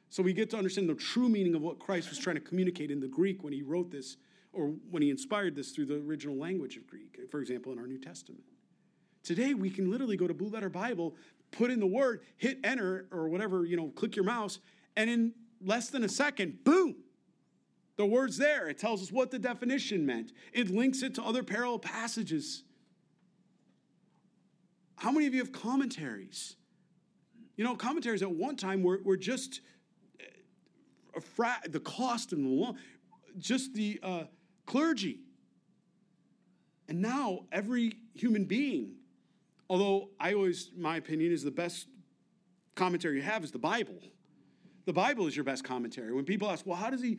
[0.09, 2.91] So we get to understand the true meaning of what Christ was trying to communicate
[2.91, 4.17] in the Greek when he wrote this
[4.53, 7.87] or when he inspired this through the original language of Greek, for example, in our
[7.87, 8.43] New Testament.
[9.23, 11.15] Today, we can literally go to Blue Letter Bible,
[11.51, 14.59] put in the word, hit enter, or whatever, you know, click your mouse,
[14.97, 16.95] and in less than a second, boom,
[17.97, 18.67] the word's there.
[18.67, 22.63] It tells us what the definition meant, it links it to other parallel passages.
[25.01, 26.57] How many of you have commentaries?
[27.57, 29.61] You know, commentaries at one time were, were just
[31.15, 32.77] a fra- the cost and the long,
[33.39, 34.23] just the uh,
[34.67, 35.21] clergy.
[36.87, 38.93] And now every human being,
[39.71, 41.87] although I always, my opinion is the best
[42.75, 44.03] commentary you have is the Bible.
[44.85, 46.13] The Bible is your best commentary.
[46.13, 47.17] When people ask, well, how does he?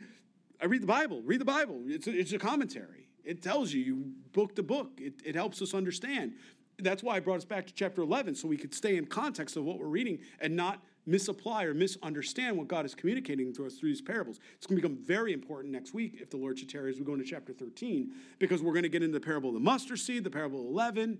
[0.61, 1.21] I read the Bible.
[1.25, 1.81] Read the Bible.
[1.87, 3.09] It's a, it's a commentary.
[3.25, 4.91] It tells you, you book the book.
[4.97, 6.35] It, it helps us understand
[6.79, 9.57] that's why I brought us back to chapter leaven, so we could stay in context
[9.57, 13.75] of what we're reading and not misapply or misunderstand what God is communicating to us
[13.75, 14.39] through these parables.
[14.55, 17.05] It's going to become very important next week, if the Lord should tarry, as we
[17.05, 19.99] go into chapter 13, because we're going to get into the parable of the mustard
[19.99, 21.19] seed, the parable of 11,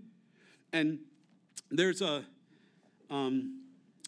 [0.72, 1.00] and
[1.70, 2.26] there's a
[3.10, 3.60] um,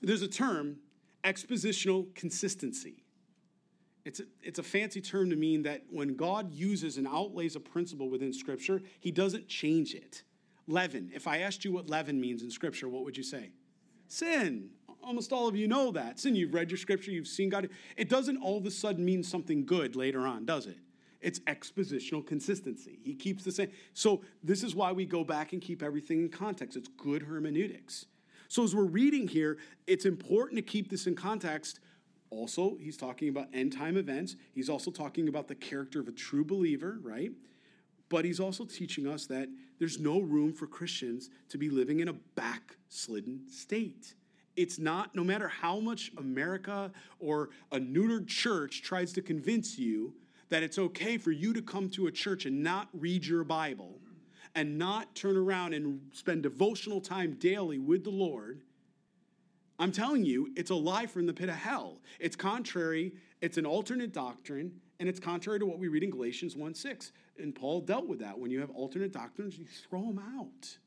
[0.01, 0.77] there's a term,
[1.23, 3.03] expositional consistency.
[4.03, 7.59] It's a, it's a fancy term to mean that when God uses and outlays a
[7.59, 10.23] principle within Scripture, he doesn't change it.
[10.67, 11.11] Leaven.
[11.13, 13.51] If I asked you what leaven means in Scripture, what would you say?
[14.07, 14.69] Sin.
[15.03, 16.19] Almost all of you know that.
[16.19, 17.69] Sin, you've read your Scripture, you've seen God.
[17.95, 20.77] It doesn't all of a sudden mean something good later on, does it?
[21.21, 22.99] It's expositional consistency.
[23.03, 23.71] He keeps the same.
[23.93, 26.77] So, this is why we go back and keep everything in context.
[26.77, 28.05] It's good hermeneutics.
[28.47, 29.57] So, as we're reading here,
[29.87, 31.79] it's important to keep this in context.
[32.29, 34.35] Also, he's talking about end time events.
[34.53, 37.31] He's also talking about the character of a true believer, right?
[38.09, 39.49] But he's also teaching us that
[39.79, 44.13] there's no room for Christians to be living in a backslidden state.
[44.55, 50.13] It's not, no matter how much America or a neutered church tries to convince you
[50.49, 53.99] that it's okay for you to come to a church and not read your Bible
[54.53, 58.61] and not turn around and spend devotional time daily with the Lord,
[59.77, 61.99] I'm telling you, it's a lie from the pit of hell.
[62.19, 66.55] It's contrary, it's an alternate doctrine, and it's contrary to what we read in Galatians
[66.55, 67.11] 1 6.
[67.37, 68.37] And Paul dealt with that.
[68.39, 70.77] When you have alternate doctrines, you throw them out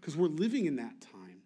[0.00, 1.42] because we're living in that time.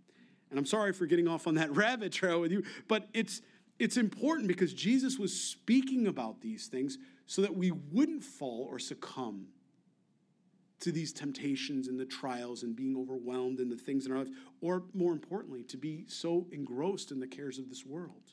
[0.51, 3.43] And I'm sorry for getting off on that rabbit trail with you, but it's
[3.79, 8.79] it's important because Jesus was speaking about these things so that we wouldn't fall or
[8.79, 9.49] succumb
[10.81, 14.29] to these temptations and the trials and being overwhelmed in the things in our life,
[14.63, 18.33] or more importantly, to be so engrossed in the cares of this world.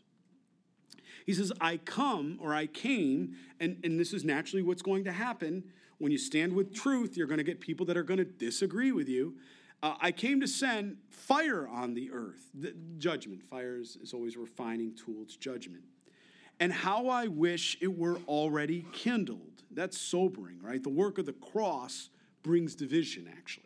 [1.26, 5.12] He says, I come or I came, and, and this is naturally what's going to
[5.12, 5.64] happen.
[5.98, 8.92] When you stand with truth, you're going to get people that are going to disagree
[8.92, 9.36] with you.
[9.82, 12.50] Uh, I came to send fire on the earth.
[12.54, 13.44] The, judgment.
[13.44, 15.84] Fire is, is always a refining tool, it's judgment
[16.60, 19.64] and how I wish it were already kindled.
[19.72, 20.82] That's sobering, right?
[20.82, 22.10] The work of the cross
[22.44, 23.66] brings division, actually.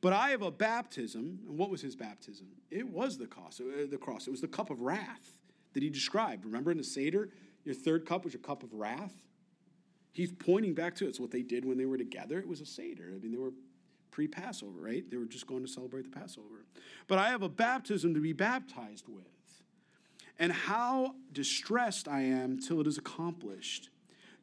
[0.00, 2.48] But I have a baptism, and what was his baptism?
[2.70, 3.60] It was the cross.
[3.60, 4.26] Uh, the cross.
[4.26, 5.37] It was the cup of wrath
[5.74, 6.44] that he described.
[6.44, 7.28] Remember in the Seder,
[7.64, 9.14] your third cup was your cup of wrath.
[10.12, 11.08] He's pointing back to it.
[11.08, 12.38] It's what they did when they were together.
[12.38, 13.12] It was a Seder.
[13.14, 13.52] I mean, they were
[14.10, 15.08] pre Passover, right?
[15.08, 16.64] They were just going to celebrate the Passover.
[17.06, 19.24] But I have a baptism to be baptized with
[20.38, 23.90] and how distressed I am till it is accomplished.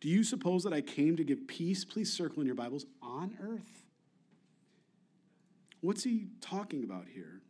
[0.01, 1.85] Do you suppose that I came to give peace?
[1.85, 3.83] Please circle in your Bibles on earth.
[5.81, 7.41] What's he talking about here?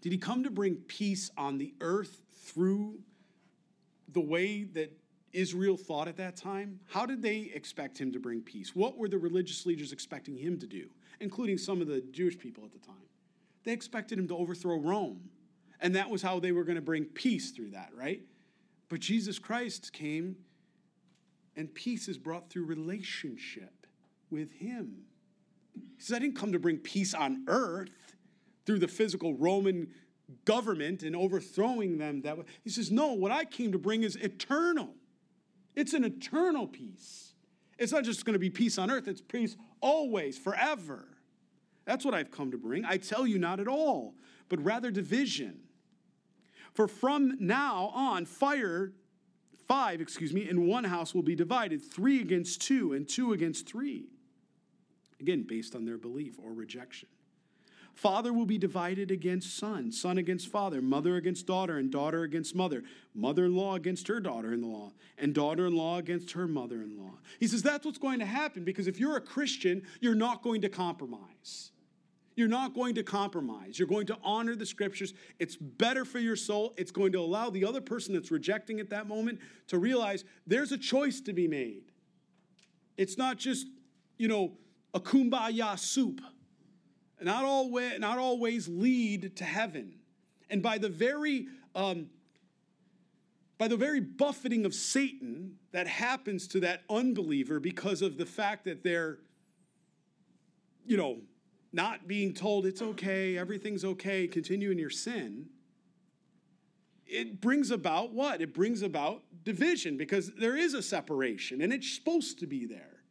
[0.00, 2.98] Did he come to bring peace on the earth through
[4.12, 4.92] the way that
[5.32, 6.80] Israel thought at that time?
[6.88, 8.74] How did they expect him to bring peace?
[8.74, 10.88] What were the religious leaders expecting him to do,
[11.20, 12.96] including some of the Jewish people at the time?
[13.64, 15.30] They expected him to overthrow Rome.
[15.80, 18.20] And that was how they were going to bring peace through that, right?
[18.88, 20.36] But Jesus Christ came,
[21.56, 23.86] and peace is brought through relationship
[24.30, 25.04] with Him.
[25.74, 28.16] He says, I didn't come to bring peace on earth
[28.66, 29.88] through the physical Roman
[30.44, 32.22] government and overthrowing them.
[32.22, 32.44] That way.
[32.62, 34.94] He says, No, what I came to bring is eternal.
[35.74, 37.34] It's an eternal peace.
[37.78, 41.06] It's not just going to be peace on earth, it's peace always, forever.
[41.86, 42.84] That's what I've come to bring.
[42.84, 44.14] I tell you, not at all,
[44.48, 45.60] but rather division.
[46.74, 48.92] For from now on, fire,
[49.66, 53.66] five, excuse me, in one house will be divided, three against two, and two against
[53.66, 54.08] three.
[55.20, 57.08] Again, based on their belief or rejection.
[58.00, 62.54] Father will be divided against son, son against father, mother against daughter, and daughter against
[62.54, 62.82] mother,
[63.14, 66.76] mother in law against her daughter in law, and daughter in law against her mother
[66.76, 67.18] in law.
[67.38, 70.62] He says that's what's going to happen because if you're a Christian, you're not going
[70.62, 71.72] to compromise.
[72.36, 73.78] You're not going to compromise.
[73.78, 75.12] You're going to honor the scriptures.
[75.38, 76.72] It's better for your soul.
[76.78, 80.72] It's going to allow the other person that's rejecting at that moment to realize there's
[80.72, 81.82] a choice to be made.
[82.96, 83.66] It's not just,
[84.16, 84.52] you know,
[84.94, 86.22] a kumbaya soup.
[87.20, 89.94] Not all, way, not always lead to heaven.
[90.48, 92.08] And by the very um,
[93.60, 98.64] by the very buffeting of Satan that happens to that unbeliever because of the fact
[98.64, 99.18] that they're,
[100.86, 101.18] you know,
[101.70, 105.44] not being told it's okay, everything's okay, continue in your sin,
[107.06, 108.40] it brings about what?
[108.40, 113.02] It brings about division because there is a separation and it's supposed to be there.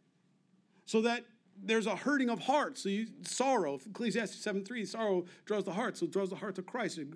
[0.86, 1.26] So that
[1.62, 2.78] there's a hurting of heart.
[2.78, 6.56] So you, sorrow, Ecclesiastes 7 3, sorrow draws the heart, so it draws the heart
[6.56, 6.98] to Christ.
[6.98, 7.08] It,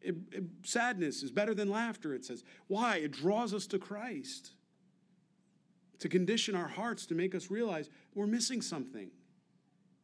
[0.00, 2.44] it, it, sadness is better than laughter, it says.
[2.66, 2.96] Why?
[2.96, 4.52] It draws us to Christ.
[6.00, 9.10] To condition our hearts to make us realize we're missing something.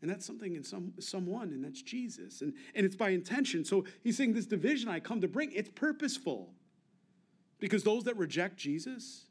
[0.00, 2.40] And that's something in some someone, and that's Jesus.
[2.40, 3.64] And, and it's by intention.
[3.64, 6.50] So he's saying this division I come to bring, it's purposeful.
[7.58, 9.26] Because those that reject Jesus,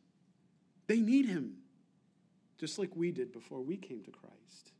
[0.88, 1.56] they need him.
[2.58, 4.72] Just like we did before we came to Christ.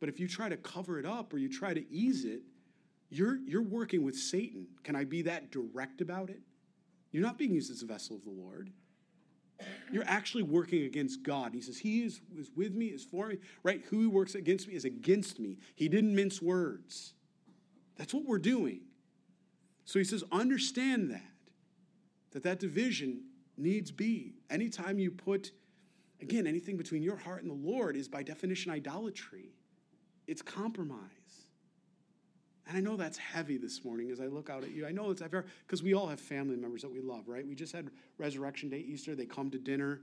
[0.00, 2.42] But if you try to cover it up or you try to ease it,
[3.08, 4.66] you're, you're working with Satan.
[4.82, 6.40] Can I be that direct about it?
[7.12, 8.70] You're not being used as a vessel of the Lord.
[9.92, 11.52] You're actually working against God.
[11.54, 13.82] He says, He is, is with me, is for me, right?
[13.90, 15.58] Who he works against me is against me.
[15.76, 17.14] He didn't mince words.
[17.96, 18.80] That's what we're doing.
[19.84, 21.22] So he says, understand that,
[22.32, 23.24] that that division
[23.56, 24.34] needs be.
[24.50, 25.52] Anytime you put,
[26.22, 29.54] again, anything between your heart and the Lord is by definition idolatry.
[30.26, 31.00] It's compromise.
[32.68, 34.86] And I know that's heavy this morning as I look out at you.
[34.86, 37.46] I know it's heavy because we all have family members that we love, right?
[37.46, 39.16] We just had Resurrection Day, Easter.
[39.16, 40.00] They come to dinner.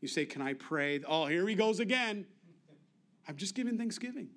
[0.00, 1.00] You say, Can I pray?
[1.06, 2.26] Oh, here he goes again.
[3.26, 4.28] I'm just giving Thanksgiving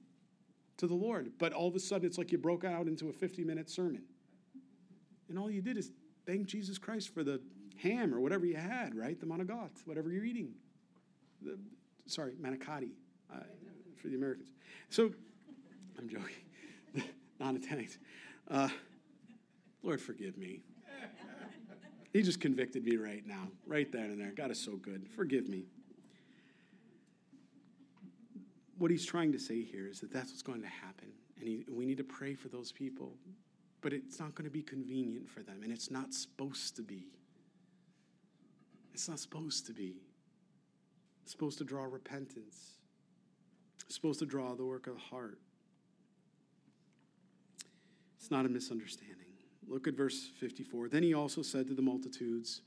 [0.77, 1.31] to the Lord.
[1.37, 4.03] But all of a sudden, it's like you broke out into a 50 minute sermon.
[5.27, 5.91] And all you did is
[6.25, 7.41] thank Jesus Christ for the
[7.77, 9.19] ham or whatever you had, right?
[9.19, 10.53] The manigot, whatever you're eating.
[11.45, 11.57] The,
[12.07, 12.91] sorry, manicotti
[13.33, 13.39] uh,
[14.01, 14.49] for the Americans.
[14.89, 15.11] So,
[15.97, 16.35] I'm joking.
[17.39, 17.97] Non Italians.
[18.49, 18.69] Uh,
[19.83, 20.61] Lord, forgive me.
[22.13, 24.31] He just convicted me right now, right there and there.
[24.31, 25.05] God is so good.
[25.15, 25.65] Forgive me.
[28.77, 31.09] What he's trying to say here is that that's what's going to happen.
[31.39, 33.11] And he, we need to pray for those people
[33.85, 37.05] but it's not going to be convenient for them, and it's not supposed to be.
[38.95, 39.97] It's not supposed to be.
[41.25, 42.75] It's supposed to draw repentance,
[43.83, 45.39] it's supposed to draw the work of the heart.
[48.19, 49.25] It's not a misunderstanding.
[49.67, 50.89] Look at verse 54.
[50.89, 52.61] Then he also said to the multitudes,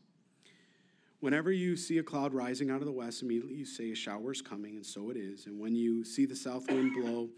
[1.21, 4.33] Whenever you see a cloud rising out of the west, immediately you say, A shower
[4.33, 5.47] is coming, and so it is.
[5.47, 7.29] And when you see the south wind blow,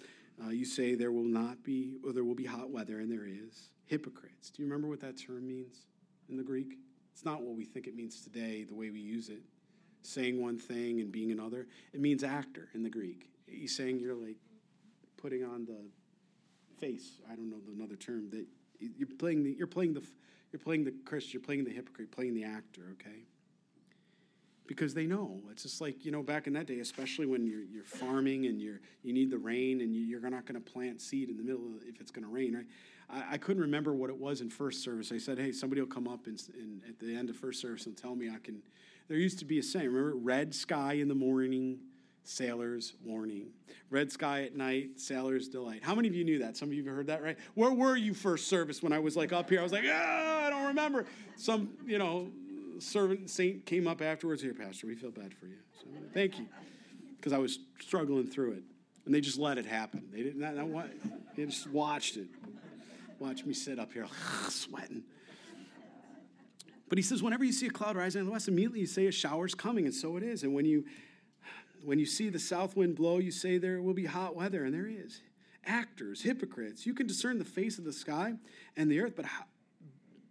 [0.43, 3.27] uh, you say there will not be, or there will be hot weather, and there
[3.27, 3.69] is.
[3.85, 4.51] Hypocrites.
[4.51, 5.87] Do you remember what that term means
[6.31, 6.79] in the Greek?
[7.13, 9.43] It's not what we think it means today, the way we use it,
[10.03, 11.67] saying one thing and being another.
[11.93, 13.31] It means actor in the Greek.
[13.47, 14.37] He's saying you're like
[15.17, 15.79] putting on the
[16.79, 17.19] face.
[17.31, 18.47] I don't know another term that
[18.79, 20.03] you're playing the you're playing the
[20.53, 22.83] you're playing the Christian, you're playing the hypocrite, playing the actor.
[22.93, 23.25] Okay
[24.71, 25.41] because they know.
[25.51, 28.63] It's just like, you know, back in that day, especially when you're, you're farming and
[28.63, 31.43] you're, you need the rain and you, are not going to plant seed in the
[31.43, 32.67] middle of, if it's going to rain, right?
[33.11, 35.11] I, I, couldn't remember what it was in first service.
[35.11, 37.87] I said, hey, somebody will come up and, in, at the end of first service
[37.87, 38.63] and tell me I can.
[39.11, 41.81] There used to be a saying, remember, red sky in the morning,
[42.23, 43.49] sailor's warning.
[43.91, 45.81] Red sky at night, sailor's delight.
[45.83, 46.57] How many of you knew that?
[46.57, 47.37] Some of you have heard that, right?
[47.55, 49.59] Where were you first service when I was like up here?
[49.59, 51.07] I was like, ah, I don't remember.
[51.35, 52.29] Some, you know,
[52.79, 54.43] servant saint came up afterwards.
[54.43, 55.57] Here, Pastor, we feel bad for you.
[55.81, 56.47] So, thank you,
[57.17, 58.63] because I was struggling through it,
[59.07, 60.05] and they just let it happen.
[60.13, 60.41] They didn't.
[61.35, 62.29] They just watched it.
[63.19, 64.07] Watch me sit up here,
[64.49, 65.03] sweating.
[66.91, 69.07] But he says, whenever you see a cloud rising in the west, immediately you say
[69.07, 70.43] a shower's coming, and so it is.
[70.43, 70.85] And when you
[71.83, 74.75] when you see the south wind blow, you say there will be hot weather, and
[74.75, 75.23] there is.
[75.65, 78.35] Actors, hypocrites, you can discern the face of the sky
[78.77, 79.45] and the earth, but how,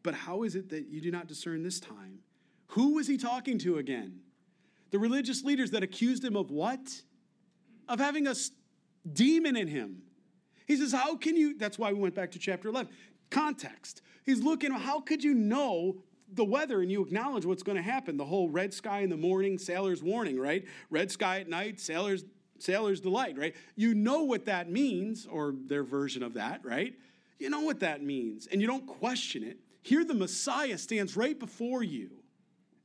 [0.03, 2.19] but how is it that you do not discern this time?
[2.67, 4.19] Who was he talking to again?
[4.91, 7.01] The religious leaders that accused him of what?
[7.87, 8.35] Of having a
[9.11, 10.03] demon in him.
[10.67, 11.57] He says, How can you?
[11.57, 12.91] That's why we went back to chapter 11.
[13.31, 14.01] Context.
[14.25, 16.03] He's looking, how could you know
[16.33, 18.17] the weather and you acknowledge what's going to happen?
[18.17, 20.65] The whole red sky in the morning, sailor's warning, right?
[20.89, 22.25] Red sky at night, sailor's
[22.59, 23.55] sailor's delight, right?
[23.75, 26.93] You know what that means, or their version of that, right?
[27.39, 29.57] You know what that means, and you don't question it.
[29.81, 32.11] Here, the Messiah stands right before you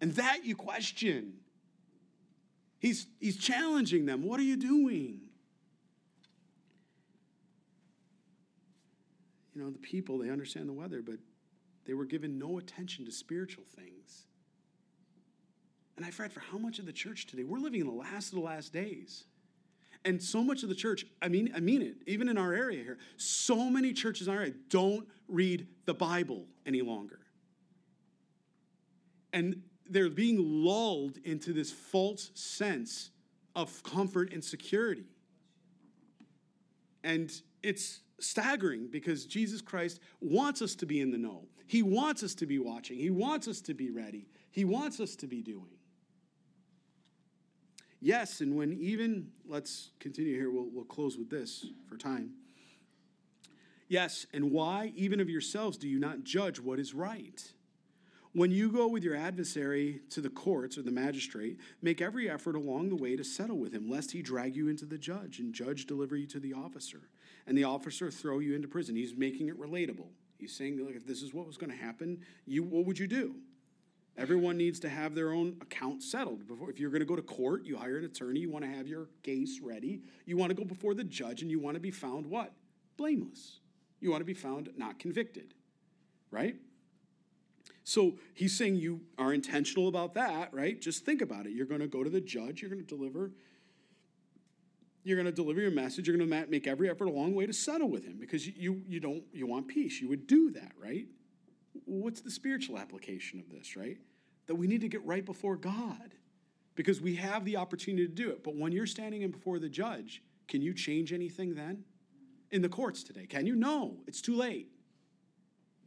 [0.00, 1.34] and that you question.
[2.78, 4.24] He's, he's challenging them.
[4.24, 5.22] What are you doing?
[9.54, 11.16] You know, the people, they understand the weather, but
[11.86, 14.26] they were given no attention to spiritual things.
[15.96, 18.28] And I fret for how much of the church today, we're living in the last
[18.28, 19.24] of the last days.
[20.04, 22.82] And so much of the church, I mean, I mean it, even in our area
[22.82, 27.20] here, so many churches in our area don't read the Bible any longer.
[29.32, 33.10] And they're being lulled into this false sense
[33.56, 35.04] of comfort and security.
[37.02, 37.32] And
[37.62, 41.46] it's staggering because Jesus Christ wants us to be in the know.
[41.66, 42.98] He wants us to be watching.
[42.98, 44.28] He wants us to be ready.
[44.50, 45.78] He wants us to be doing.
[48.00, 52.34] Yes, and when even, let's continue here, we'll, we'll close with this for time.
[53.88, 57.42] Yes, and why, even of yourselves, do you not judge what is right?
[58.32, 62.56] When you go with your adversary to the courts or the magistrate, make every effort
[62.56, 65.54] along the way to settle with him, lest he drag you into the judge, and
[65.54, 67.08] judge deliver you to the officer,
[67.46, 68.96] and the officer throw you into prison.
[68.96, 70.08] He's making it relatable.
[70.38, 73.06] He's saying, look, if this is what was going to happen, you what would you
[73.06, 73.36] do?
[74.16, 76.46] Everyone needs to have their own account settled.
[76.46, 78.70] Before, if you're going to go to court, you hire an attorney, you want to
[78.70, 80.02] have your case ready.
[80.24, 82.52] You want to go before the judge, and you want to be found what?
[82.96, 83.58] Blameless.
[84.00, 85.54] You want to be found not convicted,
[86.30, 86.54] right?
[87.82, 90.80] So he's saying you are intentional about that, right?
[90.80, 91.52] Just think about it.
[91.52, 93.32] You're going to go to the judge, you're going to deliver
[95.04, 97.46] you're going to deliver your message, you're going to make every effort along the way
[97.46, 100.00] to settle with him because you, you don't you want peace.
[100.00, 101.06] You would do that, right?
[101.84, 103.98] What's the spiritual application of this, right?
[104.46, 106.14] That we need to get right before God
[106.74, 108.42] because we have the opportunity to do it.
[108.42, 111.84] But when you're standing in before the judge, can you change anything then?
[112.50, 113.56] In the courts today, can you?
[113.56, 114.68] No, it's too late.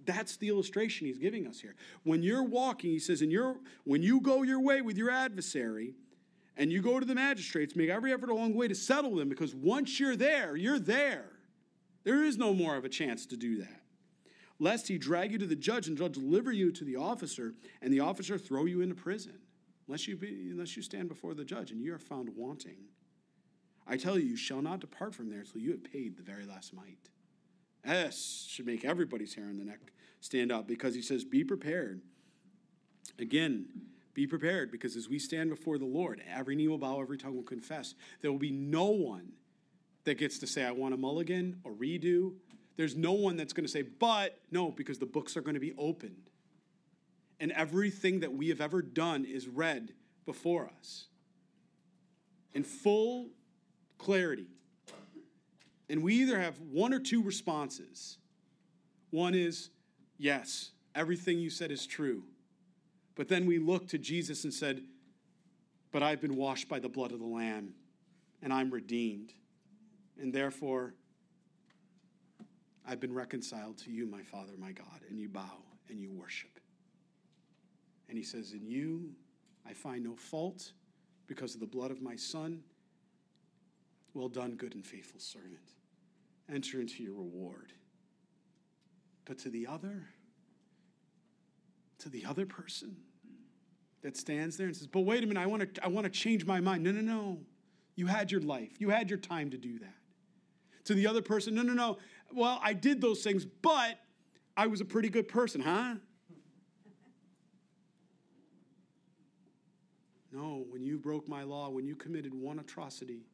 [0.06, 1.76] That's the illustration he's giving us here.
[2.04, 5.96] When you're walking, he says, and you're, when you go your way with your adversary
[6.58, 9.30] and you go to the magistrates, make every effort along the way to settle them
[9.30, 11.26] because once you're there, you're there.
[12.04, 13.82] There is no more of a chance to do that.
[14.60, 17.94] Lest he drag you to the judge and judge deliver you to the officer and
[17.94, 19.38] the officer throw you into prison,
[19.88, 22.78] unless you, be, unless you stand before the judge and you are found wanting.
[23.86, 26.46] I tell you, you shall not depart from there till you have paid the very
[26.46, 27.10] last mite.
[27.86, 29.80] S should make everybody's hair on the neck
[30.20, 32.02] stand up because he says, Be prepared.
[33.20, 33.68] Again,
[34.18, 37.36] be prepared because as we stand before the Lord, every knee will bow, every tongue
[37.36, 37.94] will confess.
[38.22, 39.34] There will be no one
[40.06, 42.34] that gets to say, I want a mulligan or redo.
[42.78, 45.60] There's no one that's going to say, but no, because the books are going to
[45.60, 46.32] be opened.
[47.40, 49.94] And everything that we have ever done is read
[50.26, 51.06] before us
[52.56, 53.28] in full
[54.00, 54.48] clarity.
[55.92, 58.18] And we either have one or two responses.
[59.12, 59.70] One is,
[60.18, 62.24] yes, everything you said is true.
[63.18, 64.84] But then we looked to Jesus and said,
[65.92, 67.74] But I've been washed by the blood of the Lamb,
[68.44, 69.34] and I'm redeemed.
[70.22, 70.94] And therefore,
[72.88, 75.02] I've been reconciled to you, my Father, my God.
[75.10, 75.58] And you bow
[75.90, 76.60] and you worship.
[78.08, 79.10] And he says, In you
[79.68, 80.72] I find no fault
[81.26, 82.62] because of the blood of my Son.
[84.14, 85.74] Well done, good and faithful servant.
[86.54, 87.74] Enter into your reward.
[89.26, 90.08] But to the other,
[92.00, 92.96] to the other person
[94.02, 96.10] that stands there and says, But wait a minute, I want to I want to
[96.10, 96.84] change my mind.
[96.84, 97.40] No, no, no.
[97.96, 98.80] You had your life.
[98.80, 99.96] You had your time to do that.
[100.86, 101.98] To the other person, no, no, no.
[102.32, 104.00] Well, I did those things, but
[104.56, 105.96] I was a pretty good person, huh?
[110.32, 113.26] No, when you broke my law, when you committed one atrocity,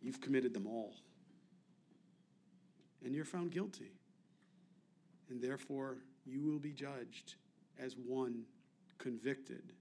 [0.00, 0.94] you've committed them all.
[3.04, 3.92] And you're found guilty
[5.32, 5.96] and therefore
[6.26, 7.36] you will be judged
[7.82, 8.44] as one
[9.02, 9.72] convicted.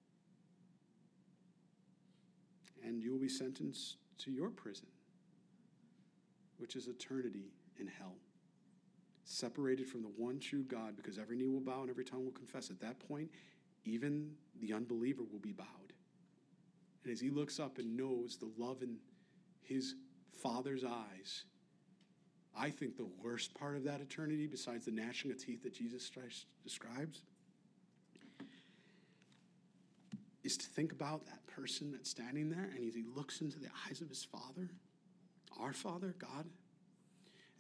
[2.84, 4.88] And you will be sentenced to your prison,
[6.58, 8.16] which is eternity in hell,
[9.24, 12.32] separated from the one true God, because every knee will bow and every tongue will
[12.32, 12.72] confess.
[12.72, 13.30] At that point,
[13.86, 15.94] even the unbeliever will be bowed.
[17.04, 18.98] And as he looks up and knows the love in
[19.62, 19.96] his
[20.42, 21.46] Father's eyes,
[22.58, 26.10] I think the worst part of that eternity, besides the gnashing of teeth that Jesus
[26.64, 27.22] describes,
[30.44, 33.68] is to think about that person that's standing there and as he looks into the
[33.88, 34.70] eyes of his Father,
[35.60, 36.48] our Father, God,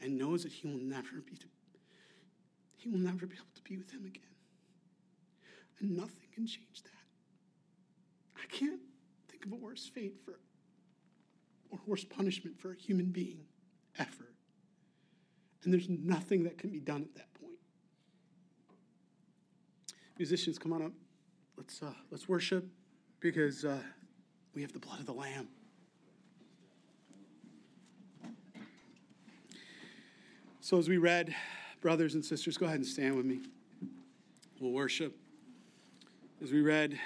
[0.01, 1.45] and knows that he will never be to,
[2.77, 4.23] he will never be able to be with him again.
[5.79, 6.91] And nothing can change that.
[8.35, 8.81] I can't
[9.29, 10.39] think of a worse fate for
[11.69, 13.45] or worse punishment for a human being
[13.99, 14.31] ever
[15.63, 17.57] and there's nothing that can be done at that point.
[20.17, 20.91] Musicians, come on up.
[21.61, 22.65] Let's, uh, let's worship
[23.19, 23.77] because uh,
[24.55, 25.47] we have the blood of the Lamb.
[30.59, 31.35] So, as we read,
[31.79, 33.41] brothers and sisters, go ahead and stand with me.
[34.59, 35.15] We'll worship.
[36.41, 36.99] As we read,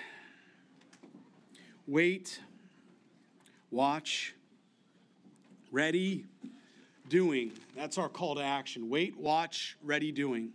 [1.85, 2.39] wait,
[3.71, 4.35] watch,
[5.69, 6.27] ready,
[7.09, 7.51] doing.
[7.75, 8.89] That's our call to action.
[8.89, 10.51] Wait, watch, ready, doing.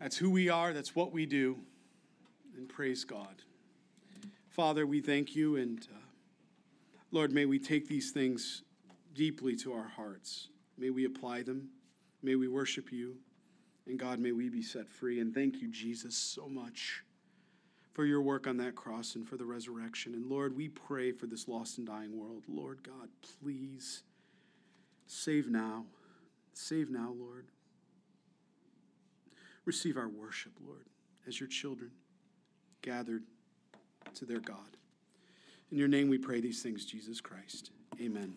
[0.00, 1.58] That's who we are, that's what we do.
[2.62, 3.42] And praise God.
[4.48, 5.98] Father, we thank you, and uh,
[7.10, 8.62] Lord, may we take these things
[9.14, 10.46] deeply to our hearts.
[10.78, 11.70] May we apply them.
[12.22, 13.16] May we worship you.
[13.88, 15.18] And God, may we be set free.
[15.18, 17.02] And thank you, Jesus, so much
[17.94, 20.14] for your work on that cross and for the resurrection.
[20.14, 22.44] And Lord, we pray for this lost and dying world.
[22.46, 23.08] Lord God,
[23.40, 24.04] please
[25.08, 25.84] Save now.
[26.54, 27.48] Save now, Lord.
[29.64, 30.86] Receive our worship, Lord,
[31.26, 31.90] as your children
[32.82, 33.22] gathered
[34.14, 34.76] to their God.
[35.70, 37.70] In your name we pray these things, Jesus Christ.
[38.00, 38.34] Amen.